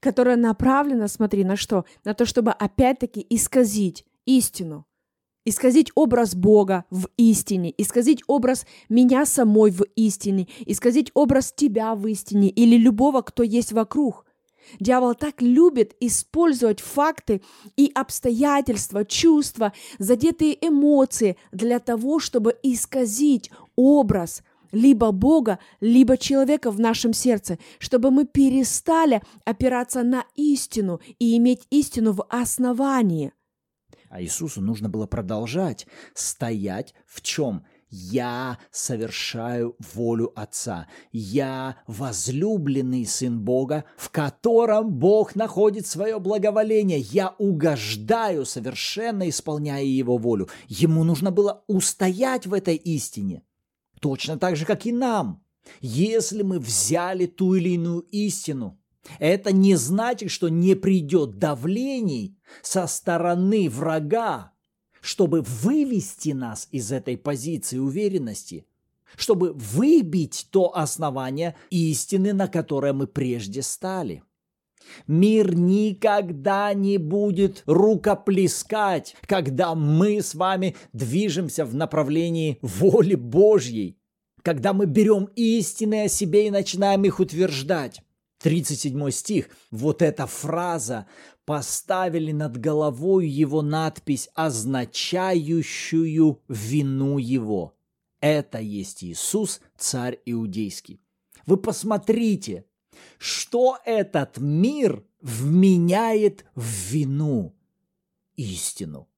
Которая 0.00 0.36
направлена, 0.36 1.08
смотри, 1.08 1.44
на 1.44 1.56
что? 1.56 1.84
На 2.04 2.14
то, 2.14 2.24
чтобы 2.24 2.52
опять-таки 2.52 3.24
исказить 3.28 4.04
истину. 4.24 4.86
исказить 5.44 5.90
образ 5.94 6.34
Бога 6.34 6.84
в 6.90 7.08
истине, 7.16 7.72
исказить 7.76 8.22
образ 8.26 8.66
меня 8.88 9.24
самой 9.26 9.70
в 9.70 9.84
истине, 9.96 10.48
исказить 10.66 11.10
образ 11.14 11.52
тебя 11.52 11.94
в 11.94 12.06
истине 12.06 12.50
или 12.50 12.76
любого, 12.76 13.22
кто 13.22 13.42
есть 13.42 13.72
вокруг. 13.72 14.26
Дьявол 14.78 15.14
так 15.14 15.42
любит 15.42 15.96
использовать 16.00 16.80
факты 16.80 17.42
и 17.76 17.90
обстоятельства, 17.94 19.04
чувства, 19.04 19.72
задетые 19.98 20.56
эмоции 20.66 21.36
для 21.52 21.78
того, 21.78 22.18
чтобы 22.18 22.56
исказить 22.62 23.50
образ 23.76 24.42
либо 24.72 25.10
Бога, 25.10 25.58
либо 25.80 26.16
человека 26.16 26.70
в 26.70 26.78
нашем 26.78 27.12
сердце, 27.12 27.58
чтобы 27.78 28.10
мы 28.10 28.24
перестали 28.26 29.22
опираться 29.44 30.02
на 30.02 30.24
истину 30.36 31.00
и 31.18 31.36
иметь 31.36 31.66
истину 31.70 32.12
в 32.12 32.24
основании. 32.28 33.32
А 34.08 34.20
Иисусу 34.20 34.60
нужно 34.60 34.88
было 34.88 35.06
продолжать 35.06 35.86
стоять 36.14 36.94
в 37.06 37.22
чем? 37.22 37.64
Я 37.90 38.58
совершаю 38.70 39.76
волю 39.94 40.32
Отца. 40.36 40.86
Я 41.10 41.76
возлюбленный 41.88 43.04
Сын 43.04 43.40
Бога, 43.40 43.84
в 43.96 44.10
котором 44.10 44.92
Бог 44.92 45.34
находит 45.34 45.86
свое 45.86 46.20
благоволение. 46.20 47.00
Я 47.00 47.34
угождаю, 47.38 48.44
совершенно 48.44 49.28
исполняя 49.28 49.82
Его 49.82 50.18
волю. 50.18 50.48
Ему 50.68 51.02
нужно 51.02 51.32
было 51.32 51.64
устоять 51.66 52.46
в 52.46 52.54
этой 52.54 52.76
истине. 52.76 53.42
Точно 54.00 54.38
так 54.38 54.54
же, 54.54 54.64
как 54.66 54.86
и 54.86 54.92
нам. 54.92 55.42
Если 55.80 56.42
мы 56.42 56.60
взяли 56.60 57.26
ту 57.26 57.54
или 57.54 57.70
иную 57.70 58.00
истину, 58.12 58.78
это 59.18 59.52
не 59.52 59.74
значит, 59.74 60.30
что 60.30 60.48
не 60.48 60.74
придет 60.74 61.38
давлений 61.38 62.38
со 62.62 62.86
стороны 62.86 63.68
врага, 63.68 64.52
чтобы 65.00 65.42
вывести 65.42 66.30
нас 66.30 66.68
из 66.70 66.92
этой 66.92 67.16
позиции 67.16 67.78
уверенности, 67.78 68.66
чтобы 69.16 69.52
выбить 69.52 70.48
то 70.50 70.76
основание 70.76 71.56
истины, 71.70 72.32
на 72.32 72.48
которое 72.48 72.92
мы 72.92 73.06
прежде 73.06 73.62
стали. 73.62 74.22
Мир 75.06 75.54
никогда 75.54 76.72
не 76.74 76.98
будет 76.98 77.62
рукоплескать, 77.66 79.14
когда 79.26 79.74
мы 79.74 80.22
с 80.22 80.34
вами 80.34 80.76
движемся 80.92 81.64
в 81.64 81.74
направлении 81.74 82.58
воли 82.62 83.14
Божьей, 83.14 83.98
когда 84.42 84.72
мы 84.72 84.86
берем 84.86 85.28
истины 85.36 86.04
о 86.04 86.08
себе 86.08 86.46
и 86.46 86.50
начинаем 86.50 87.04
их 87.04 87.20
утверждать. 87.20 88.02
37 88.40 89.10
стих, 89.10 89.50
вот 89.70 90.02
эта 90.02 90.26
фраза 90.26 91.06
поставили 91.44 92.32
над 92.32 92.58
головой 92.58 93.28
его 93.28 93.62
надпись, 93.62 94.28
означающую 94.34 96.40
вину 96.48 97.18
его. 97.18 97.76
Это 98.20 98.58
есть 98.58 99.04
Иисус, 99.04 99.60
царь 99.76 100.18
иудейский. 100.24 101.00
Вы 101.46 101.56
посмотрите, 101.56 102.64
что 103.18 103.78
этот 103.84 104.38
мир 104.38 105.04
вменяет 105.20 106.44
в 106.54 106.64
вину 106.64 107.54
истину. 108.36 109.08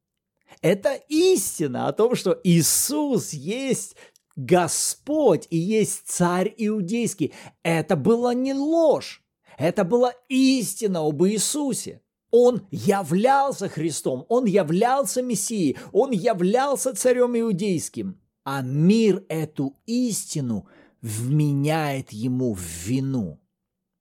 Это 0.61 0.95
истина 1.09 1.88
о 1.88 1.93
том, 1.93 2.14
что 2.14 2.38
Иисус 2.45 3.33
есть 3.33 3.97
Господь 4.37 5.47
и 5.51 5.57
есть 5.57 6.03
царь 6.07 6.55
иудейский. 6.57 7.33
Это 7.62 7.97
была 7.97 8.35
не 8.35 8.55
ложь, 8.55 9.23
это 9.59 9.85
была 9.85 10.15
истина 10.29 11.07
об 11.07 11.23
Иисусе. 11.25 12.03
Он 12.31 12.67
являлся 12.71 13.69
Христом, 13.69 14.25
он 14.29 14.47
являлся 14.47 15.21
Мессией, 15.21 15.77
он 15.93 16.12
являлся 16.12 16.95
царем 16.95 17.39
иудейским. 17.39 18.19
А 18.45 18.62
мир 18.62 19.25
эту 19.29 19.77
истину 19.87 20.67
вменяет 21.03 22.11
ему 22.11 22.55
в 22.55 22.61
вину. 22.61 23.39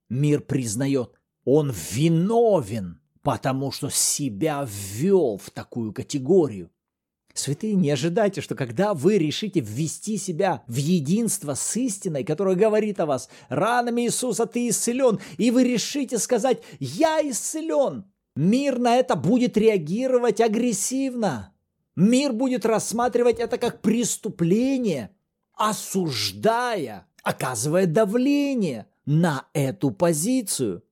Мир 0.09 0.41
признает, 0.41 1.11
он 1.43 1.71
виновен, 1.91 3.01
потому 3.21 3.71
что 3.71 3.89
себя 3.89 4.67
ввел 4.67 5.37
в 5.37 5.50
такую 5.51 5.94
категорию. 5.94 6.72
Святые, 7.33 7.75
не 7.75 7.89
ожидайте, 7.89 8.41
что 8.41 8.55
когда 8.55 8.94
вы 8.94 9.17
решите 9.17 9.59
ввести 9.59 10.17
себя 10.17 10.63
в 10.67 10.75
единство 10.75 11.53
с 11.53 11.77
истиной, 11.77 12.24
которая 12.24 12.55
говорит 12.55 13.00
о 13.00 13.05
вас, 13.05 13.29
ранами 13.50 14.01
Иисуса 14.03 14.46
ты 14.46 14.70
исцелен, 14.70 15.20
и 15.37 15.51
вы 15.51 15.63
решите 15.63 16.17
сказать 16.17 16.61
«Я 16.79 17.20
исцелен», 17.22 18.05
Мир 18.35 18.79
на 18.79 18.96
это 18.96 19.15
будет 19.15 19.57
реагировать 19.57 20.39
агрессивно. 20.39 21.53
Мир 21.96 22.31
будет 22.31 22.65
рассматривать 22.65 23.39
это 23.39 23.57
как 23.57 23.81
преступление, 23.81 25.11
осуждая, 25.53 27.07
оказывая 27.24 27.85
давление 27.85 28.87
на 29.05 29.48
эту 29.53 29.91
позицию. 29.91 30.83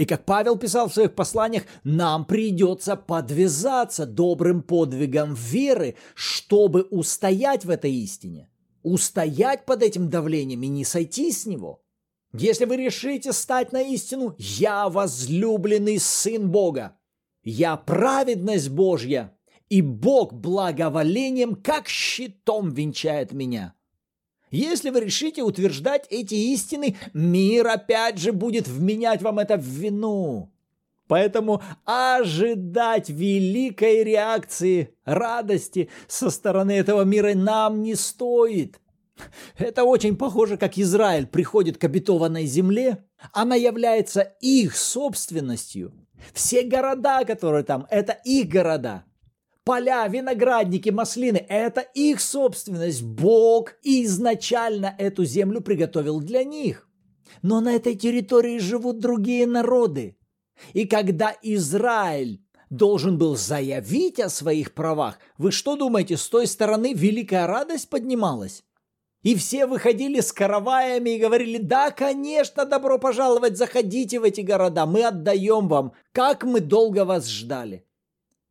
И 0.00 0.06
как 0.06 0.24
Павел 0.24 0.56
писал 0.56 0.88
в 0.88 0.94
своих 0.94 1.14
посланиях, 1.14 1.64
нам 1.84 2.24
придется 2.24 2.96
подвязаться 2.96 4.06
добрым 4.06 4.62
подвигом 4.62 5.34
веры, 5.34 5.94
чтобы 6.14 6.84
устоять 6.84 7.66
в 7.66 7.70
этой 7.70 7.92
истине, 7.92 8.48
устоять 8.82 9.66
под 9.66 9.82
этим 9.82 10.08
давлением 10.08 10.62
и 10.62 10.68
не 10.68 10.86
сойти 10.86 11.30
с 11.30 11.44
него– 11.44 11.82
если 12.32 12.64
вы 12.64 12.76
решите 12.76 13.32
стать 13.32 13.72
на 13.72 13.82
истину, 13.82 14.36
я 14.38 14.88
возлюбленный 14.88 15.98
Сын 15.98 16.48
Бога, 16.48 16.96
я 17.42 17.76
праведность 17.76 18.70
Божья, 18.70 19.36
и 19.68 19.82
Бог 19.82 20.32
благоволением, 20.32 21.56
как 21.56 21.88
щитом 21.88 22.70
венчает 22.70 23.32
меня. 23.32 23.74
Если 24.50 24.90
вы 24.90 25.00
решите 25.00 25.42
утверждать 25.42 26.06
эти 26.10 26.34
истины, 26.34 26.96
мир 27.12 27.68
опять 27.68 28.18
же 28.18 28.32
будет 28.32 28.66
вменять 28.66 29.22
вам 29.22 29.38
это 29.38 29.56
в 29.56 29.64
вину. 29.64 30.52
Поэтому 31.06 31.60
ожидать 31.84 33.08
великой 33.08 34.04
реакции, 34.04 34.94
радости 35.04 35.88
со 36.06 36.30
стороны 36.30 36.72
этого 36.72 37.02
мира 37.02 37.34
нам 37.34 37.82
не 37.82 37.94
стоит. 37.96 38.80
Это 39.58 39.84
очень 39.84 40.16
похоже, 40.16 40.56
как 40.56 40.78
Израиль 40.78 41.26
приходит 41.26 41.78
к 41.78 41.84
обетованной 41.84 42.46
земле, 42.46 43.04
она 43.32 43.54
является 43.54 44.20
их 44.40 44.76
собственностью. 44.76 45.92
Все 46.32 46.62
города, 46.62 47.24
которые 47.24 47.64
там, 47.64 47.86
это 47.90 48.12
их 48.24 48.48
города. 48.48 49.04
Поля, 49.70 50.08
виноградники, 50.08 50.90
маслины– 50.90 51.46
это 51.48 51.82
их 51.94 52.20
собственность. 52.20 53.04
Бог 53.04 53.74
изначально 53.84 54.96
эту 54.98 55.24
землю 55.24 55.60
приготовил 55.60 56.18
для 56.18 56.42
них. 56.42 56.88
Но 57.42 57.60
на 57.60 57.76
этой 57.76 57.94
территории 57.94 58.58
живут 58.58 58.98
другие 58.98 59.46
народы. 59.46 60.18
И 60.72 60.86
когда 60.88 61.36
Израиль 61.42 62.44
должен 62.68 63.16
был 63.16 63.36
заявить 63.36 64.18
о 64.18 64.28
своих 64.28 64.74
правах, 64.74 65.20
вы 65.38 65.52
что 65.52 65.76
думаете, 65.76 66.16
с 66.16 66.28
той 66.28 66.48
стороны 66.48 66.92
великая 66.92 67.46
радость 67.46 67.88
поднималась? 67.90 68.64
И 69.22 69.36
все 69.36 69.66
выходили 69.66 70.18
с 70.18 70.32
караваями 70.32 71.10
и 71.10 71.20
говорили, 71.20 71.58
да, 71.58 71.92
конечно, 71.92 72.64
добро 72.64 72.98
пожаловать, 72.98 73.56
заходите 73.56 74.18
в 74.18 74.24
эти 74.24 74.40
города, 74.40 74.84
мы 74.84 75.04
отдаем 75.04 75.68
вам, 75.68 75.92
как 76.10 76.42
мы 76.42 76.58
долго 76.58 77.04
вас 77.04 77.28
ждали. 77.28 77.86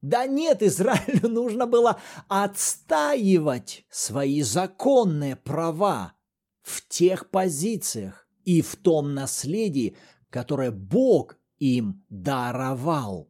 Да 0.02 0.28
нет, 0.28 0.64
Израилю 0.64 1.30
нужно 1.30 1.66
было 1.66 2.00
отстаивать 2.28 3.86
свои 3.90 4.42
законные 4.42 5.36
права 5.36 6.14
в 6.62 6.88
тех 6.88 7.30
позициях 7.30 8.28
и 8.46 8.62
в 8.62 8.76
том 8.76 9.14
наследии, 9.14 9.98
которое 10.30 10.72
Бог 10.72 11.38
им 11.58 12.04
даровал. 12.10 13.30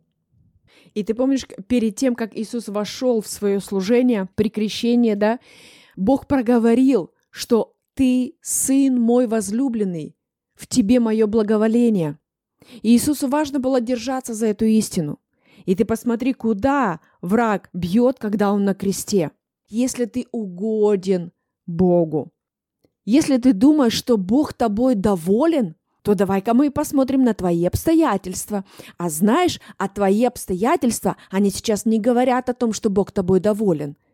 И 0.94 1.04
ты 1.04 1.14
помнишь, 1.14 1.48
перед 1.68 1.96
тем, 1.96 2.16
как 2.16 2.36
Иисус 2.36 2.68
вошел 2.68 3.22
в 3.22 3.28
свое 3.28 3.60
служение 3.60 4.30
при 4.36 4.50
крещении, 4.50 5.14
да, 5.14 5.40
Бог 5.96 6.28
проговорил– 6.28 7.14
что 7.30 7.76
«Ты, 7.94 8.38
Сын 8.42 9.00
мой 9.00 9.28
возлюбленный, 9.28 10.16
в 10.56 10.68
Тебе 10.68 11.00
мое 11.00 11.28
благоволение». 11.28 12.18
И 12.82 12.92
Иисусу 12.94 13.28
важно 13.28 13.60
было 13.60 13.82
держаться 13.82 14.34
за 14.34 14.48
эту 14.48 14.66
истину. 14.66 15.20
И 15.66 15.76
ты 15.76 15.86
посмотри, 15.86 16.34
куда 16.34 17.00
враг 17.22 17.70
бьет, 17.74 18.18
когда 18.20 18.52
он 18.52 18.66
на 18.66 18.74
кресте. 18.74 19.32
Если 19.68 20.06
ты 20.06 20.26
угоден 20.32 21.32
Богу, 21.66 22.32
если 23.06 23.38
ты 23.38 23.54
думаешь, 23.54 23.94
что 23.94 24.18
Бог 24.18 24.54
тобой 24.54 24.96
доволен, 24.96 25.76
то 26.02 26.16
давай-ка 26.16 26.54
мы 26.54 26.72
посмотрим 26.72 27.24
на 27.24 27.34
твои 27.34 27.66
обстоятельства. 27.66 28.66
А 28.98 29.10
знаешь, 29.10 29.60
а 29.78 29.88
твои 29.88 30.26
обстоятельства, 30.26 31.18
они 31.30 31.50
сейчас 31.50 31.86
не 31.86 32.00
говорят 32.00 32.50
о 32.50 32.54
том, 32.54 32.74
что 32.74 32.90
Бог 32.90 33.12
тобой 33.12 33.40
доволен– 33.40 33.96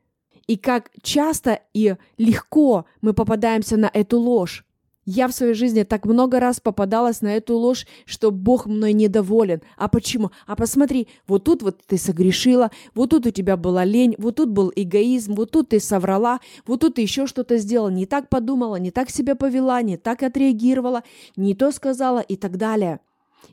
и 0.47 0.57
как 0.57 0.91
часто 1.01 1.61
и 1.73 1.95
легко 2.17 2.85
мы 3.01 3.13
попадаемся 3.13 3.77
на 3.77 3.89
эту 3.91 4.19
ложь. 4.19 4.64
Я 5.05 5.27
в 5.27 5.33
своей 5.33 5.53
жизни 5.53 5.83
так 5.83 6.05
много 6.05 6.39
раз 6.39 6.59
попадалась 6.59 7.21
на 7.21 7.35
эту 7.35 7.55
ложь, 7.57 7.85
что 8.05 8.31
Бог 8.31 8.65
мной 8.65 8.93
недоволен. 8.93 9.61
А 9.77 9.87
почему? 9.87 10.31
А 10.47 10.55
посмотри, 10.55 11.07
вот 11.27 11.43
тут 11.43 11.61
вот 11.61 11.79
ты 11.85 11.99
согрешила, 11.99 12.71
вот 12.95 13.11
тут 13.11 13.27
у 13.27 13.31
тебя 13.31 13.55
была 13.55 13.85
лень, 13.85 14.15
вот 14.17 14.37
тут 14.37 14.49
был 14.49 14.71
эгоизм, 14.75 15.35
вот 15.35 15.51
тут 15.51 15.69
ты 15.69 15.79
соврала, 15.79 16.39
вот 16.65 16.81
тут 16.81 16.95
ты 16.95 17.01
еще 17.01 17.27
что-то 17.27 17.57
сделала, 17.57 17.89
не 17.89 18.07
так 18.07 18.29
подумала, 18.29 18.77
не 18.77 18.89
так 18.89 19.11
себя 19.11 19.35
повела, 19.35 19.83
не 19.83 19.97
так 19.97 20.23
отреагировала, 20.23 21.03
не 21.35 21.53
то 21.53 21.71
сказала 21.71 22.19
и 22.19 22.35
так 22.35 22.57
далее. 22.57 22.99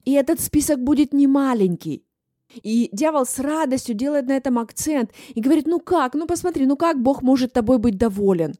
И 0.06 0.12
этот 0.12 0.40
список 0.40 0.82
будет 0.82 1.12
не 1.12 1.26
маленький. 1.26 2.02
И 2.62 2.88
дьявол 2.92 3.26
с 3.26 3.38
радостью 3.38 3.94
делает 3.94 4.26
на 4.26 4.32
этом 4.32 4.58
акцент 4.58 5.10
и 5.34 5.40
говорит, 5.40 5.66
ну 5.66 5.80
как, 5.80 6.14
ну 6.14 6.26
посмотри, 6.26 6.64
ну 6.64 6.76
как 6.76 7.02
Бог 7.02 7.20
может 7.22 7.52
тобой 7.52 7.76
быть 7.76 7.98
доволен? 7.98 8.54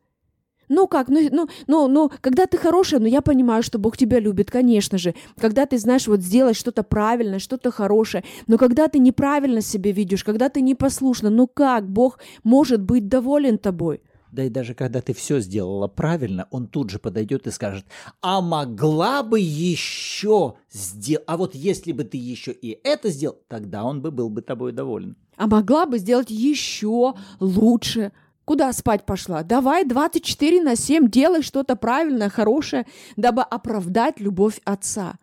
Ну 0.75 0.87
как, 0.87 1.09
ну, 1.09 1.29
ну, 1.31 1.49
ну, 1.67 1.87
ну, 1.87 2.11
когда 2.23 2.47
ты 2.47 2.57
хорошая, 2.57 2.99
ну 2.99 3.07
я 3.07 3.21
понимаю, 3.21 3.63
что 3.63 3.79
Бог 3.79 3.99
тебя 3.99 4.19
любит, 4.19 4.51
конечно 4.51 4.97
же. 4.97 5.15
Когда 5.39 5.67
ты 5.67 5.77
знаешь 5.77 6.07
вот 6.09 6.21
сделать 6.21 6.57
что-то 6.57 6.83
правильное, 6.83 7.41
что-то 7.41 7.71
хорошее. 7.71 8.25
Но 8.47 8.57
когда 8.57 8.89
ты 8.89 8.99
неправильно 8.99 9.61
себя 9.61 9.93
ведешь, 9.93 10.25
когда 10.25 10.49
ты 10.49 10.63
непослушна, 10.63 11.29
ну 11.29 11.47
как 11.47 11.87
Бог 11.87 12.21
может 12.43 12.81
быть 12.81 13.07
доволен 13.07 13.59
тобой? 13.59 14.01
Да 14.31 14.45
и 14.45 14.49
даже 14.49 14.73
когда 14.73 15.03
ты 15.03 15.13
все 15.13 15.41
сделала 15.41 15.89
правильно, 15.89 16.49
он 16.51 16.67
тут 16.69 16.89
же 16.89 16.99
подойдет 16.99 17.47
и 17.47 17.51
скажет, 17.51 17.85
а 18.23 18.41
могла 18.41 19.23
бы 19.23 19.39
еще 19.41 20.55
сделать, 20.71 21.25
а 21.27 21.37
вот 21.37 21.55
если 21.55 21.93
бы 21.93 22.05
ты 22.05 22.17
еще 22.17 22.51
и 22.51 22.81
это 22.83 23.11
сделал, 23.11 23.37
тогда 23.47 23.85
он 23.85 24.01
бы 24.01 24.11
был 24.11 24.31
бы 24.31 24.41
тобой 24.41 24.73
доволен. 24.73 25.19
А 25.37 25.47
могла 25.47 25.85
бы 25.85 25.99
сделать 25.99 26.31
еще 26.31 27.13
лучше. 27.41 28.13
Куда 28.45 28.73
спать 28.73 29.07
пошла? 29.07 29.43
Давай 29.43 29.85
24 29.85 30.63
на 30.63 30.75
7 30.75 31.09
делай 31.09 31.43
что-то 31.43 31.77
правильное, 31.77 32.29
хорошее, 32.29 32.87
дабы 33.17 33.43
оправдать 33.43 34.19
любовь 34.19 34.61
Отца. 34.65 35.19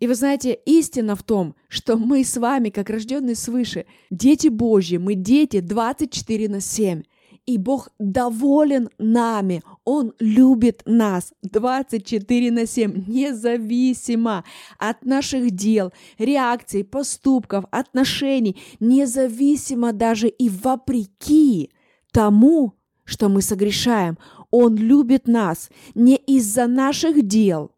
И 0.00 0.06
вы 0.08 0.14
знаете, 0.16 0.58
истина 0.66 1.14
в 1.14 1.22
том, 1.22 1.54
что 1.68 1.96
мы 1.96 2.24
с 2.24 2.36
вами, 2.36 2.70
как 2.70 2.90
рожденные 2.90 3.36
свыше, 3.36 3.86
дети 4.10 4.48
Божьи, 4.48 4.96
мы 4.96 5.14
дети 5.14 5.60
24 5.60 6.48
на 6.48 6.60
7. 6.60 7.02
И 7.46 7.58
Бог 7.58 7.90
доволен 7.98 8.88
нами. 8.98 9.62
Он 9.84 10.14
любит 10.18 10.82
нас 10.86 11.32
24 11.42 12.50
на 12.50 12.66
7, 12.66 13.04
независимо 13.06 14.44
от 14.78 15.04
наших 15.04 15.50
дел, 15.52 15.92
реакций, 16.18 16.84
поступков, 16.84 17.66
отношений, 17.70 18.56
независимо 18.80 19.92
даже 19.92 20.28
и 20.28 20.48
вопреки 20.48 21.70
тому, 22.14 22.74
что 23.04 23.28
мы 23.28 23.42
согрешаем. 23.42 24.16
Он 24.50 24.76
любит 24.76 25.26
нас 25.26 25.68
не 25.94 26.16
из-за 26.16 26.66
наших 26.66 27.26
дел, 27.26 27.72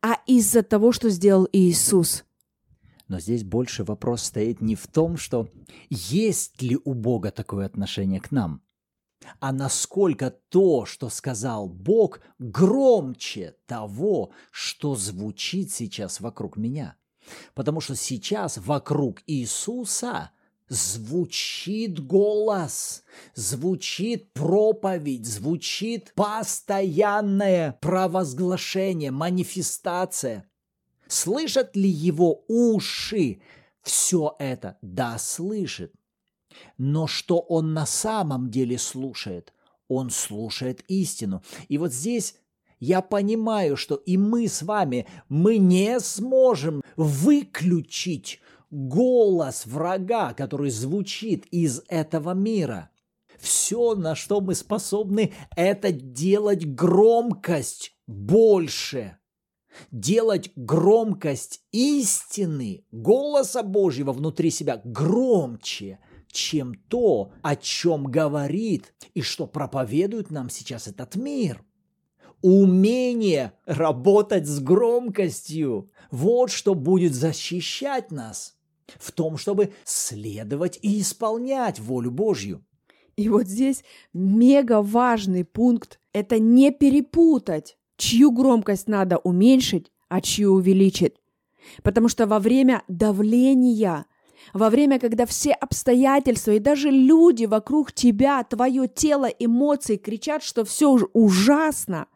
а 0.00 0.18
из-за 0.26 0.62
того, 0.62 0.92
что 0.92 1.08
сделал 1.08 1.48
Иисус. 1.52 2.24
Но 3.08 3.18
здесь 3.18 3.44
больше 3.44 3.82
вопрос 3.82 4.22
стоит 4.22 4.60
не 4.60 4.76
в 4.76 4.86
том, 4.86 5.16
что 5.16 5.48
есть 5.90 6.62
ли 6.62 6.78
у 6.84 6.94
Бога 6.94 7.30
такое 7.30 7.66
отношение 7.66 8.20
к 8.20 8.30
нам, 8.30 8.62
а 9.40 9.52
насколько 9.52 10.30
то, 10.30 10.84
что 10.84 11.08
сказал 11.08 11.68
Бог, 11.68 12.20
громче 12.38 13.56
того, 13.66 14.32
что 14.50 14.94
звучит 14.94 15.70
сейчас 15.72 16.20
вокруг 16.20 16.56
меня. 16.56 16.96
Потому 17.54 17.80
что 17.80 17.94
сейчас 17.94 18.58
вокруг 18.58 19.22
Иисуса 19.26 20.30
звучит 20.72 22.04
голос, 22.04 23.04
звучит 23.34 24.32
проповедь, 24.32 25.26
звучит 25.26 26.12
постоянное 26.14 27.78
провозглашение, 27.80 29.10
манифестация. 29.10 30.48
Слышат 31.06 31.76
ли 31.76 31.90
его 31.90 32.44
уши 32.48 33.42
все 33.82 34.34
это? 34.38 34.78
Да, 34.80 35.18
слышит. 35.18 35.92
Но 36.78 37.06
что 37.06 37.38
он 37.38 37.74
на 37.74 37.84
самом 37.84 38.50
деле 38.50 38.78
слушает? 38.78 39.52
Он 39.88 40.08
слушает 40.08 40.82
истину. 40.88 41.42
И 41.68 41.76
вот 41.76 41.92
здесь 41.92 42.36
я 42.80 43.02
понимаю, 43.02 43.76
что 43.76 43.96
и 43.96 44.16
мы 44.16 44.48
с 44.48 44.62
вами, 44.62 45.06
мы 45.28 45.58
не 45.58 46.00
сможем 46.00 46.82
выключить 46.96 48.40
голос 48.72 49.66
врага, 49.66 50.32
который 50.32 50.70
звучит 50.70 51.46
из 51.52 51.82
этого 51.88 52.34
мира. 52.34 52.90
Все, 53.38 53.94
на 53.94 54.16
что 54.16 54.40
мы 54.40 54.54
способны, 54.54 55.32
это 55.56 55.92
делать 55.92 56.66
громкость 56.66 57.94
больше. 58.08 59.18
Делать 59.90 60.50
громкость 60.56 61.60
истины, 61.70 62.84
голоса 62.90 63.62
Божьего 63.62 64.12
внутри 64.12 64.50
себя 64.50 64.80
громче– 64.84 66.00
чем 66.32 66.74
то, 66.74 67.32
о 67.42 67.56
чем 67.56 68.04
говорит 68.04 68.94
и 69.14 69.20
что 69.20 69.46
проповедует 69.46 70.30
нам 70.30 70.48
сейчас 70.48 70.88
этот 70.88 71.14
мир. 71.14 71.62
Умение 72.40 73.52
работать 73.66 74.46
с 74.46 74.58
громкостью– 74.58 75.90
вот 76.10 76.50
что 76.50 76.74
будет 76.74 77.14
защищать 77.14 78.10
нас 78.10 78.56
в 78.98 79.12
том, 79.12 79.36
чтобы 79.36 79.72
следовать 79.84 80.78
и 80.82 81.00
исполнять 81.00 81.80
волю 81.80 82.10
Божью. 82.10 82.64
И 83.16 83.28
вот 83.28 83.46
здесь 83.46 83.84
мега 84.12 84.82
важный 84.82 85.44
пункт– 85.44 86.00
это 86.12 86.38
не 86.38 86.70
перепутать, 86.70 87.76
чью 87.96 88.30
громкость 88.30 88.88
надо 88.88 89.18
уменьшить, 89.18 89.90
а 90.08 90.20
чью 90.20 90.52
увеличить. 90.52 91.14
Потому 91.82 92.08
что 92.08 92.26
во 92.26 92.38
время 92.38 92.82
давления 92.88 94.06
во 94.52 94.70
время, 94.70 94.98
когда 94.98 95.26
все 95.26 95.52
обстоятельства 95.52 96.52
и 96.52 96.58
даже 96.58 96.90
люди 96.90 97.44
вокруг 97.44 97.92
тебя, 97.92 98.42
твое 98.44 98.88
тело, 98.88 99.26
эмоции 99.26 99.96
кричат, 99.96 100.42
что 100.42 100.64
все 100.64 100.90
ужасно, 101.12 102.06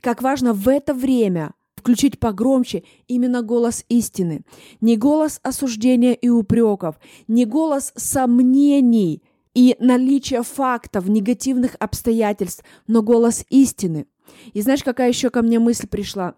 как 0.00 0.22
важно 0.22 0.52
в 0.52 0.68
это 0.68 0.94
время 0.94 1.54
включить 1.86 2.18
погромче 2.18 2.82
именно 3.06 3.42
голос 3.42 3.84
истины. 3.88 4.42
Не 4.80 4.96
голос 4.96 5.38
осуждения 5.44 6.14
и 6.14 6.28
упреков, 6.28 6.96
не 7.28 7.44
голос 7.44 7.92
сомнений 7.94 9.22
и 9.54 9.76
наличия 9.78 10.42
фактов, 10.42 11.08
негативных 11.08 11.76
обстоятельств, 11.78 12.64
но 12.88 13.02
голос 13.02 13.44
истины. 13.50 14.08
И 14.52 14.62
знаешь, 14.62 14.82
какая 14.82 15.08
еще 15.08 15.30
ко 15.30 15.42
мне 15.42 15.60
мысль 15.60 15.86
пришла? 15.86 16.34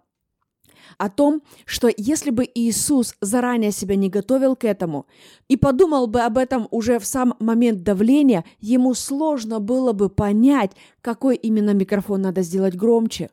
о 0.96 1.10
том, 1.10 1.42
что 1.64 1.88
если 1.96 2.30
бы 2.30 2.48
Иисус 2.54 3.14
заранее 3.20 3.72
себя 3.72 3.94
не 3.94 4.08
готовил 4.08 4.56
к 4.56 4.64
этому 4.64 5.06
и 5.46 5.56
подумал 5.56 6.06
бы 6.08 6.22
об 6.22 6.38
этом 6.38 6.66
уже 6.70 6.98
в 6.98 7.06
сам 7.06 7.34
момент 7.40 7.82
давления, 7.82 8.44
ему 8.58 8.94
сложно 8.94 9.60
было 9.60 9.92
бы 9.92 10.08
понять, 10.08 10.72
какой 11.02 11.36
именно 11.36 11.72
микрофон 11.74 12.22
надо 12.22 12.42
сделать 12.42 12.74
громче. 12.74 13.28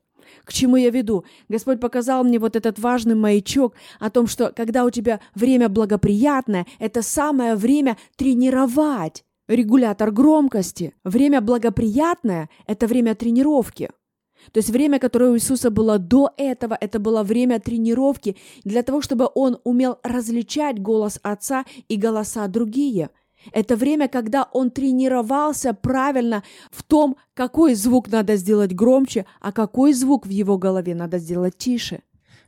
К 0.45 0.53
чему 0.53 0.77
я 0.77 0.89
веду? 0.89 1.25
Господь 1.49 1.79
показал 1.79 2.23
мне 2.23 2.39
вот 2.39 2.55
этот 2.55 2.79
важный 2.79 3.15
маячок 3.15 3.73
о 3.99 4.09
том, 4.09 4.27
что 4.27 4.53
когда 4.55 4.85
у 4.85 4.89
тебя 4.89 5.19
время 5.33 5.69
благоприятное, 5.69 6.65
это 6.79 7.01
самое 7.01 7.55
время 7.55 7.97
тренировать 8.15 9.23
регулятор 9.47 10.11
громкости. 10.11 10.93
Время 11.03 11.41
благоприятное– 11.41 12.49
это 12.67 12.87
время 12.87 13.15
тренировки. 13.15 13.89
То 14.51 14.59
есть 14.59 14.69
время, 14.69 14.99
которое 14.99 15.31
у 15.31 15.35
Иисуса 15.35 15.71
было 15.71 15.97
до 15.97 16.31
этого, 16.37 16.77
это 16.79 16.99
было 16.99 17.23
время 17.23 17.59
тренировки 17.59 18.37
для 18.63 18.83
того, 18.83 19.01
чтобы 19.01 19.29
он 19.33 19.59
умел 19.63 19.97
различать 20.03 20.79
голос 20.79 21.19
Отца 21.23 21.65
и 21.87 21.95
голоса 21.95 22.47
другие. 22.47 23.09
Это 23.51 23.75
время, 23.75 24.07
когда 24.07 24.47
он 24.51 24.71
тренировался 24.71 25.73
правильно 25.73 26.43
в 26.71 26.83
том, 26.83 27.17
какой 27.33 27.75
звук 27.75 28.11
надо 28.11 28.35
сделать 28.35 28.73
громче, 28.73 29.25
а 29.41 29.51
какой 29.51 29.93
звук 29.93 30.25
в 30.25 30.29
его 30.29 30.57
голове 30.57 30.95
надо 30.95 31.19
сделать 31.19 31.57
тише. 31.57 32.01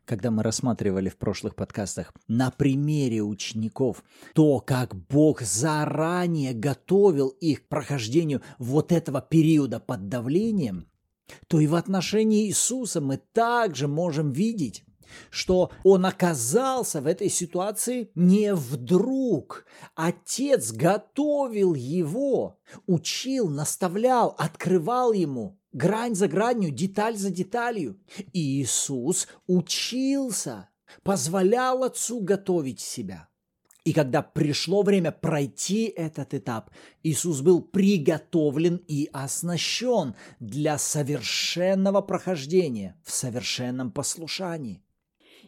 Когда 0.05 0.31
мы 0.31 0.41
рассматривали 0.41 1.09
в 1.09 1.17
прошлых 1.17 1.53
подкастах 1.53 2.13
на 2.29 2.49
примере 2.49 3.21
учеников 3.21 4.03
то, 4.33 4.61
как 4.61 4.95
Бог 4.95 5.41
заранее 5.41 6.53
готовил 6.53 7.27
их 7.27 7.65
к 7.65 7.67
прохождению 7.67 8.41
вот 8.57 8.93
этого 8.93 9.19
периода 9.19 9.81
под 9.81 10.07
давлением, 10.07 10.87
то 11.47 11.59
и 11.59 11.67
в 11.67 11.75
отношении 11.75 12.47
Иисуса 12.47 13.01
мы 13.01 13.17
также 13.17 13.89
можем 13.89 14.31
видеть, 14.31 14.85
что 15.29 15.71
он 15.83 16.05
оказался 16.05 17.01
в 17.01 17.07
этой 17.07 17.29
ситуации 17.29 18.11
не 18.15 18.53
вдруг. 18.53 19.65
Отец 19.95 20.71
готовил 20.71 21.73
его, 21.73 22.59
учил, 22.85 23.49
наставлял, 23.49 24.35
открывал 24.37 25.13
ему 25.13 25.57
грань 25.77 26.15
за 26.15 26.27
гранью, 26.27 26.71
деталь 26.71 27.15
за 27.15 27.29
деталью. 27.29 27.99
И 28.33 28.61
Иисус 28.61 29.27
учился, 29.45 30.69
позволял 31.03 31.83
Отцу 31.83 32.19
готовить 32.21 32.79
себя. 32.79 33.29
И 33.87 33.93
когда 33.93 34.21
пришло 34.21 34.81
время 34.81 35.13
пройти 35.13 35.85
этот 35.85 36.33
этап, 36.33 36.71
Иисус 37.03 37.39
был 37.39 37.61
приготовлен 37.61 38.83
и 38.85 39.09
оснащен 39.13 40.13
для 40.41 40.77
совершенного 40.77 42.01
прохождения 42.01 42.99
в 43.05 43.11
совершенном 43.11 43.91
послушании. 43.91 44.83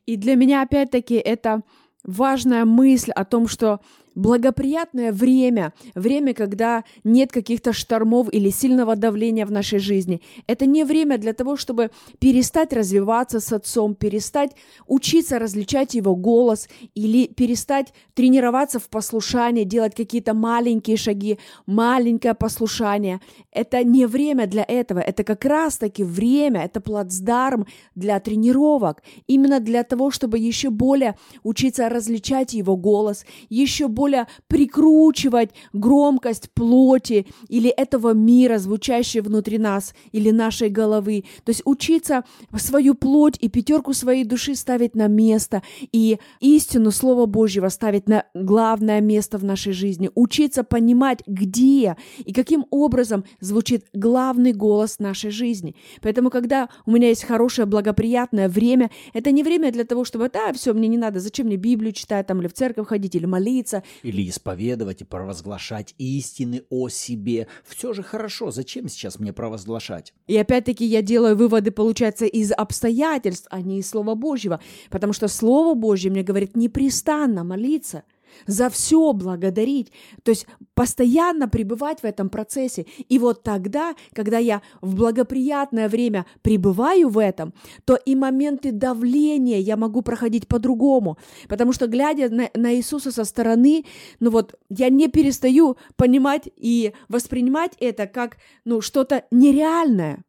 И 0.10 0.15
для 0.17 0.34
меня, 0.34 0.63
опять-таки, 0.63 1.13
это 1.17 1.62
важная 2.04 2.65
мысль 2.65 3.12
о 3.12 3.26
том, 3.26 3.48
что 3.48 3.80
благоприятное 4.19 5.12
время, 5.12 5.73
время, 5.95 6.34
когда 6.34 6.84
нет 7.03 7.32
каких-то 7.32 7.73
штормов 7.73 8.27
или 8.32 8.49
сильного 8.49 8.95
давления 8.95 9.45
в 9.45 9.51
нашей 9.51 9.79
жизни. 9.79 10.21
Это 10.47 10.65
не 10.65 10.84
время 10.84 11.17
для 11.17 11.34
того, 11.34 11.55
чтобы 11.55 11.91
перестать 12.19 12.73
развиваться 12.73 13.39
с 13.39 13.53
Отцом, 13.53 13.95
перестать 13.95 14.51
учиться 14.88 15.39
различать 15.39 15.95
Его 15.95 16.15
голос 16.15 16.67
или 16.95 17.27
перестать 17.27 17.93
тренироваться 18.13 18.79
в 18.79 18.89
послушании, 18.89 19.63
делать 19.63 19.95
какие-то 19.95 20.34
маленькие 20.34 20.97
шаги, 20.97 21.39
маленькое 21.65 22.34
послушание. 22.34 23.21
Это 23.51 23.84
не 23.84 24.05
время 24.05 24.47
для 24.47 24.65
этого, 24.67 24.99
это 24.99 25.23
как 25.23 25.45
раз-таки 25.45 26.03
время, 26.03 26.62
это 26.65 26.82
плацдарм 26.82 27.65
для 27.95 28.19
тренировок, 28.19 29.01
именно 29.27 29.60
для 29.60 29.84
того, 29.84 30.12
чтобы 30.12 30.39
еще 30.39 30.69
более 30.69 31.15
учиться 31.43 31.89
различать 31.89 32.53
Его 32.53 32.75
голос, 32.75 33.25
еще 33.49 33.88
более 33.88 34.09
более 34.10 34.28
прикручивать 34.48 35.52
громкость 35.74 36.50
плоти 36.54 37.28
или 37.48 37.69
этого 37.69 38.13
мира, 38.13 38.58
звучащего 38.58 39.26
внутри 39.26 39.58
нас 39.58 39.93
или 40.12 40.32
нашей 40.32 40.69
головы. 40.69 41.26
То 41.43 41.52
есть 41.52 41.62
учиться 41.65 42.24
свою 42.58 42.95
плоть 42.95 43.38
и 43.39 43.50
пятерку 43.50 43.93
своей 43.93 44.24
души 44.24 44.56
ставить 44.56 44.95
на 44.95 45.08
место 45.08 45.62
и 45.91 46.17
истину 46.39 46.91
Слова 46.91 47.26
Божьего 47.28 47.69
ставить 47.69 48.10
на 48.10 48.26
главное 48.34 49.02
место 49.02 49.38
в 49.38 49.43
нашей 49.43 49.74
жизни. 49.74 50.10
Учиться 50.15 50.63
понимать, 50.63 51.19
где 51.28 51.95
и 52.26 52.34
каким 52.34 52.65
образом 52.72 53.26
звучит 53.39 53.86
главный 53.93 54.54
голос 54.54 55.00
нашей 55.00 55.30
жизни. 55.30 55.76
Поэтому, 56.02 56.30
когда 56.32 56.69
у 56.86 56.91
меня 56.91 57.10
есть 57.10 57.24
хорошее, 57.24 57.67
благоприятное 57.67 58.50
время, 58.50 58.89
это 59.13 59.32
не 59.32 59.43
время 59.43 59.72
для 59.72 59.84
того, 59.84 60.04
чтобы, 60.04 60.30
да, 60.30 60.52
все, 60.54 60.74
мне 60.74 60.88
не 60.88 60.98
надо, 60.98 61.19
зачем 61.19 61.45
мне 61.45 61.58
Библию 61.58 61.91
читать 61.93 62.26
там 62.26 62.39
или 62.39 62.48
в 62.48 62.54
церковь 62.54 62.88
ходить, 62.88 63.15
или 63.15 63.26
молиться, 63.26 63.84
или 64.04 64.28
исповедовать 64.30 65.02
и 65.02 65.06
провозглашать 65.06 65.95
истины 65.97 66.63
о 66.69 66.89
себе. 66.89 67.47
Все 67.65 67.93
же 67.93 68.04
хорошо, 68.04 68.52
зачем 68.52 68.88
сейчас 68.88 69.19
мне 69.19 69.34
провозглашать? 69.34 70.13
И 70.28 70.38
опять-таки 70.38 70.86
я 70.86 71.02
делаю 71.02 71.36
выводы, 71.36 71.71
получается, 71.71 72.25
из 72.25 72.52
обстоятельств, 72.52 73.47
а 73.49 73.62
не 73.62 73.80
из 73.80 73.89
Слова 73.89 74.15
Божьего, 74.15 74.60
потому 74.89 75.13
что 75.13 75.28
Слово 75.28 75.73
Божье 75.73 76.12
мне 76.12 76.23
говорит 76.23 76.56
непрестанно 76.56 77.43
молиться– 77.43 78.04
за 78.48 78.70
все 78.70 79.13
благодарить, 79.13 79.92
то 80.24 80.32
есть 80.32 80.48
постоянно 80.74 81.48
пребывать 81.48 82.02
в 82.02 82.06
этом 82.06 82.30
процессе. 82.30 82.86
И 83.10 83.20
вот 83.20 83.44
тогда, 83.44 83.96
когда 84.13 84.38
я 84.38 84.62
в 84.82 84.96
благоприятное 84.96 85.89
время 85.89 86.26
пребываю 86.42 87.10
в 87.10 87.18
этом, 87.18 87.54
то 87.86 87.96
и 87.96 88.15
моменты 88.15 88.72
давления 88.72 89.60
я 89.60 89.78
могу 89.78 90.02
проходить 90.02 90.48
по-другому. 90.48 91.18
Потому 91.48 91.74
что, 91.74 91.88
глядя 91.88 92.30
на, 92.30 92.50
на 92.54 92.76
Иисуса 92.76 93.12
со 93.12 93.24
стороны, 93.26 93.86
ну 94.20 94.32
вот, 94.32 94.56
я 94.70 94.89
не 94.89 95.08
перестаю 95.08 95.78
понимать 95.96 96.50
и 96.56 96.94
воспринимать 97.08 97.74
это 97.80 98.08
как, 98.08 98.38
ну, 98.65 98.82
что-то 98.82 99.26
нереальное. 99.32 100.24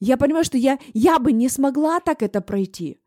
Я 0.00 0.16
понимаю, 0.16 0.44
что 0.44 0.58
я, 0.58 0.78
я 0.94 1.18
бы 1.18 1.32
не 1.32 1.48
смогла 1.48 2.00
так 2.00 2.22
это 2.22 2.40
пройти. 2.40 3.00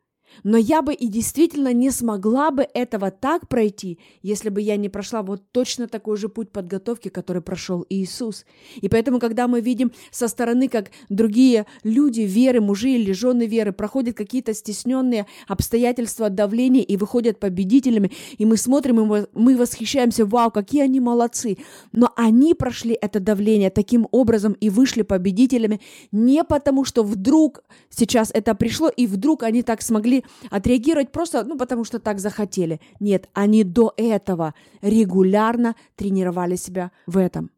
Но 0.44 0.58
я 0.58 0.82
бы 0.82 0.94
и 0.94 1.08
действительно 1.08 1.74
не 1.74 1.92
смогла 1.92 2.52
бы 2.52 2.68
этого 2.74 3.12
так 3.12 3.48
пройти, 3.48 4.00
если 4.22 4.50
бы 4.50 4.62
я 4.62 4.78
не 4.78 4.90
прошла 4.90 5.22
вот 5.22 5.44
точно 5.52 5.88
такой 5.88 6.18
же 6.18 6.30
путь 6.30 6.50
подготовки, 6.52 7.10
который 7.10 7.42
прошел 7.42 7.86
Иисус. 7.90 8.46
И 8.82 8.90
поэтому, 8.90 9.20
когда 9.20 9.48
мы 9.48 9.62
видим 9.62 9.92
со 10.12 10.28
стороны, 10.28 10.68
как 10.68 10.92
другие 11.10 11.66
люди 11.84 12.22
веры, 12.22 12.62
мужи 12.62 12.92
или 12.92 13.12
жены 13.12 13.46
веры 13.46 13.72
проходят 13.72 14.16
какие-то 14.16 14.54
стесненные 14.54 15.28
обстоятельства 15.48 16.30
давления 16.30 16.82
и 16.82 16.98
выходят 16.98 17.40
победителями, 17.40 18.12
и 18.38 18.46
мы 18.46 18.58
смотрим, 18.58 19.14
и 19.16 19.26
мы 19.34 19.58
восхищаемся, 19.58 20.26
вау, 20.26 20.52
какие 20.52 20.84
они 20.84 21.00
молодцы. 21.00 21.58
Но 21.92 22.12
они 22.16 22.54
прошли 22.54 22.98
это 23.00 23.20
давление 23.20 23.70
таким 23.70 24.08
образом 24.12 24.54
и 24.54 24.70
вышли 24.70 25.02
победителями 25.02 25.82
не 26.12 26.44
потому, 26.44 26.86
что 26.86 27.04
вдруг 27.04 27.64
сейчас 27.90 28.32
это 28.34 28.56
пришло, 28.56 28.90
и 28.90 29.08
вдруг 29.08 29.44
они 29.44 29.64
так 29.64 29.82
смогли 29.82 30.21
отреагировать 30.50 31.12
просто, 31.12 31.44
ну, 31.44 31.58
потому 31.58 31.84
что 31.84 32.00
так 32.00 32.20
захотели. 32.20 32.80
Нет, 33.00 33.30
они 33.34 33.64
до 33.64 33.94
этого 33.98 34.54
регулярно 34.82 35.76
тренировали 35.96 36.56
себя 36.56 36.92
в 37.06 37.18
этом. 37.18 37.52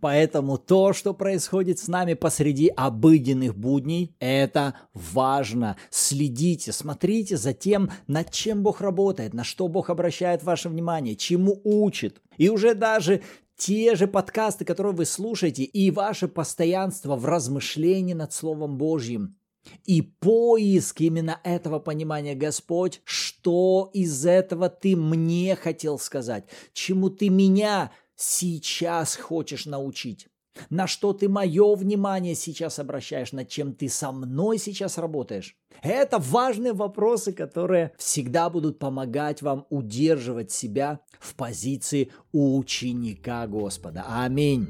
Поэтому 0.00 0.58
то, 0.58 0.92
что 0.92 1.14
происходит 1.14 1.78
с 1.78 1.88
нами 1.88 2.14
посреди 2.14 2.68
обыденных 2.68 3.56
будней, 3.56 4.14
это 4.18 4.74
важно. 4.94 5.76
Следите, 5.90 6.72
смотрите 6.72 7.36
за 7.36 7.52
тем, 7.52 7.90
над 8.06 8.30
чем 8.30 8.62
Бог 8.62 8.80
работает, 8.80 9.34
на 9.34 9.44
что 9.44 9.68
Бог 9.68 9.90
обращает 9.90 10.42
ваше 10.42 10.68
внимание, 10.68 11.16
чему 11.16 11.60
учит. 11.64 12.20
И 12.36 12.48
уже 12.48 12.74
даже 12.74 13.22
те 13.56 13.96
же 13.96 14.06
подкасты, 14.06 14.64
которые 14.64 14.94
вы 14.94 15.04
слушаете, 15.04 15.64
и 15.64 15.90
ваше 15.90 16.28
постоянство 16.28 17.16
в 17.16 17.26
размышлении 17.26 18.14
над 18.14 18.32
Словом 18.32 18.78
Божьим, 18.78 19.36
и 19.84 20.02
поиск 20.02 21.00
именно 21.00 21.40
этого 21.44 21.78
понимания, 21.78 22.34
Господь, 22.34 23.00
что 23.04 23.90
из 23.92 24.24
этого 24.26 24.68
ты 24.68 24.96
мне 24.96 25.56
хотел 25.56 25.98
сказать, 25.98 26.44
чему 26.72 27.10
ты 27.10 27.28
меня 27.28 27.92
сейчас 28.16 29.16
хочешь 29.16 29.66
научить. 29.66 30.28
На 30.70 30.86
что 30.86 31.12
ты 31.12 31.28
мое 31.28 31.76
внимание 31.76 32.34
сейчас 32.34 32.78
обращаешь, 32.80 33.32
над 33.32 33.48
чем 33.48 33.74
ты 33.74 33.88
со 33.88 34.10
мной 34.10 34.58
сейчас 34.58 34.98
работаешь? 34.98 35.56
Это 35.82 36.18
важные 36.18 36.72
вопросы, 36.72 37.32
которые 37.32 37.92
всегда 37.96 38.50
будут 38.50 38.80
помогать 38.80 39.40
вам 39.42 39.66
удерживать 39.70 40.50
себя 40.50 41.00
в 41.20 41.36
позиции 41.36 42.10
ученика 42.32 43.46
Господа. 43.46 44.04
Аминь. 44.08 44.68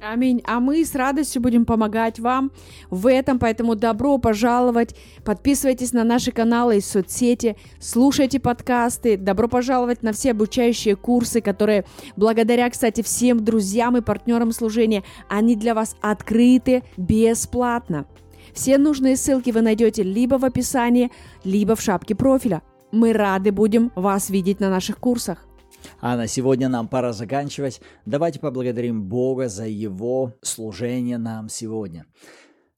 Аминь. 0.00 0.42
А 0.44 0.60
мы 0.60 0.84
с 0.84 0.94
радостью 0.94 1.40
будем 1.40 1.64
помогать 1.64 2.18
вам 2.20 2.52
в 2.90 3.06
этом, 3.10 3.38
поэтому 3.38 3.74
добро 3.76 4.18
пожаловать. 4.18 4.94
Подписывайтесь 5.24 5.92
на 5.92 6.04
наши 6.04 6.32
каналы 6.32 6.78
и 6.78 6.80
соцсети, 6.80 7.56
слушайте 7.80 8.38
подкасты. 8.38 9.16
Добро 9.16 9.48
пожаловать 9.48 10.02
на 10.02 10.12
все 10.12 10.32
обучающие 10.32 10.96
курсы, 10.96 11.40
которые 11.40 11.84
благодаря, 12.16 12.68
кстати, 12.68 13.02
всем 13.02 13.42
друзьям 13.44 13.96
и 13.96 14.02
партнерам 14.02 14.52
служения, 14.52 15.02
они 15.28 15.56
для 15.56 15.74
вас 15.74 15.96
открыты 16.02 16.82
бесплатно. 16.96 18.06
Все 18.52 18.78
нужные 18.78 19.16
ссылки 19.16 19.50
вы 19.50 19.62
найдете 19.62 20.02
либо 20.02 20.36
в 20.38 20.44
описании, 20.44 21.10
либо 21.42 21.74
в 21.74 21.80
шапке 21.80 22.14
профиля. 22.14 22.62
Мы 22.92 23.12
рады 23.12 23.50
будем 23.50 23.92
вас 23.94 24.30
видеть 24.30 24.60
на 24.60 24.70
наших 24.70 24.98
курсах. 24.98 25.45
А 26.08 26.16
на 26.16 26.28
сегодня 26.28 26.68
нам 26.68 26.86
пора 26.86 27.12
заканчивать. 27.12 27.80
Давайте 28.04 28.38
поблагодарим 28.38 29.08
Бога 29.08 29.48
за 29.48 29.66
Его 29.66 30.34
служение 30.40 31.18
нам 31.18 31.48
сегодня. 31.48 32.06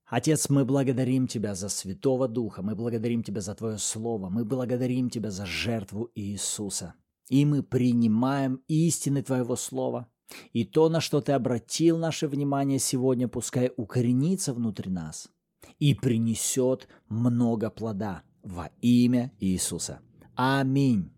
Отец, 0.06 0.48
мы 0.48 0.64
благодарим 0.64 1.26
Тебя 1.26 1.54
за 1.54 1.68
Святого 1.68 2.26
Духа, 2.26 2.62
мы 2.62 2.74
благодарим 2.74 3.22
Тебя 3.22 3.42
за 3.42 3.54
Твое 3.54 3.76
Слово, 3.76 4.30
мы 4.30 4.46
благодарим 4.46 5.10
Тебя 5.10 5.30
за 5.30 5.44
жертву 5.44 6.10
Иисуса. 6.14 6.94
И 7.28 7.44
мы 7.44 7.62
принимаем 7.62 8.62
истины 8.66 9.22
Твоего 9.22 9.56
Слова. 9.56 10.08
И 10.54 10.64
то, 10.64 10.88
на 10.88 11.02
что 11.02 11.20
Ты 11.20 11.32
обратил 11.32 11.98
наше 11.98 12.28
внимание 12.28 12.78
сегодня, 12.78 13.28
пускай 13.28 13.70
укоренится 13.76 14.54
внутри 14.54 14.90
нас 14.90 15.28
и 15.78 15.92
принесет 15.92 16.88
много 17.10 17.68
плода 17.68 18.22
во 18.42 18.70
имя 18.80 19.32
Иисуса. 19.38 20.00
Аминь. 20.34 21.12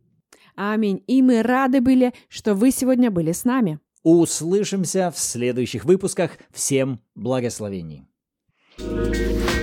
Аминь. 0.63 1.03
И 1.07 1.23
мы 1.23 1.43
рады 1.43 1.81
были, 1.81 2.13
что 2.29 2.55
вы 2.55 2.71
сегодня 2.71 3.11
были 3.11 3.33
с 3.33 3.47
нами. 3.47 3.81
Услышимся 4.03 5.11
в 5.11 5.19
следующих 5.19 5.87
выпусках. 5.87 6.33
Всем 6.53 7.01
благословений. 7.15 8.07
thank 8.79 9.55
you 9.55 9.60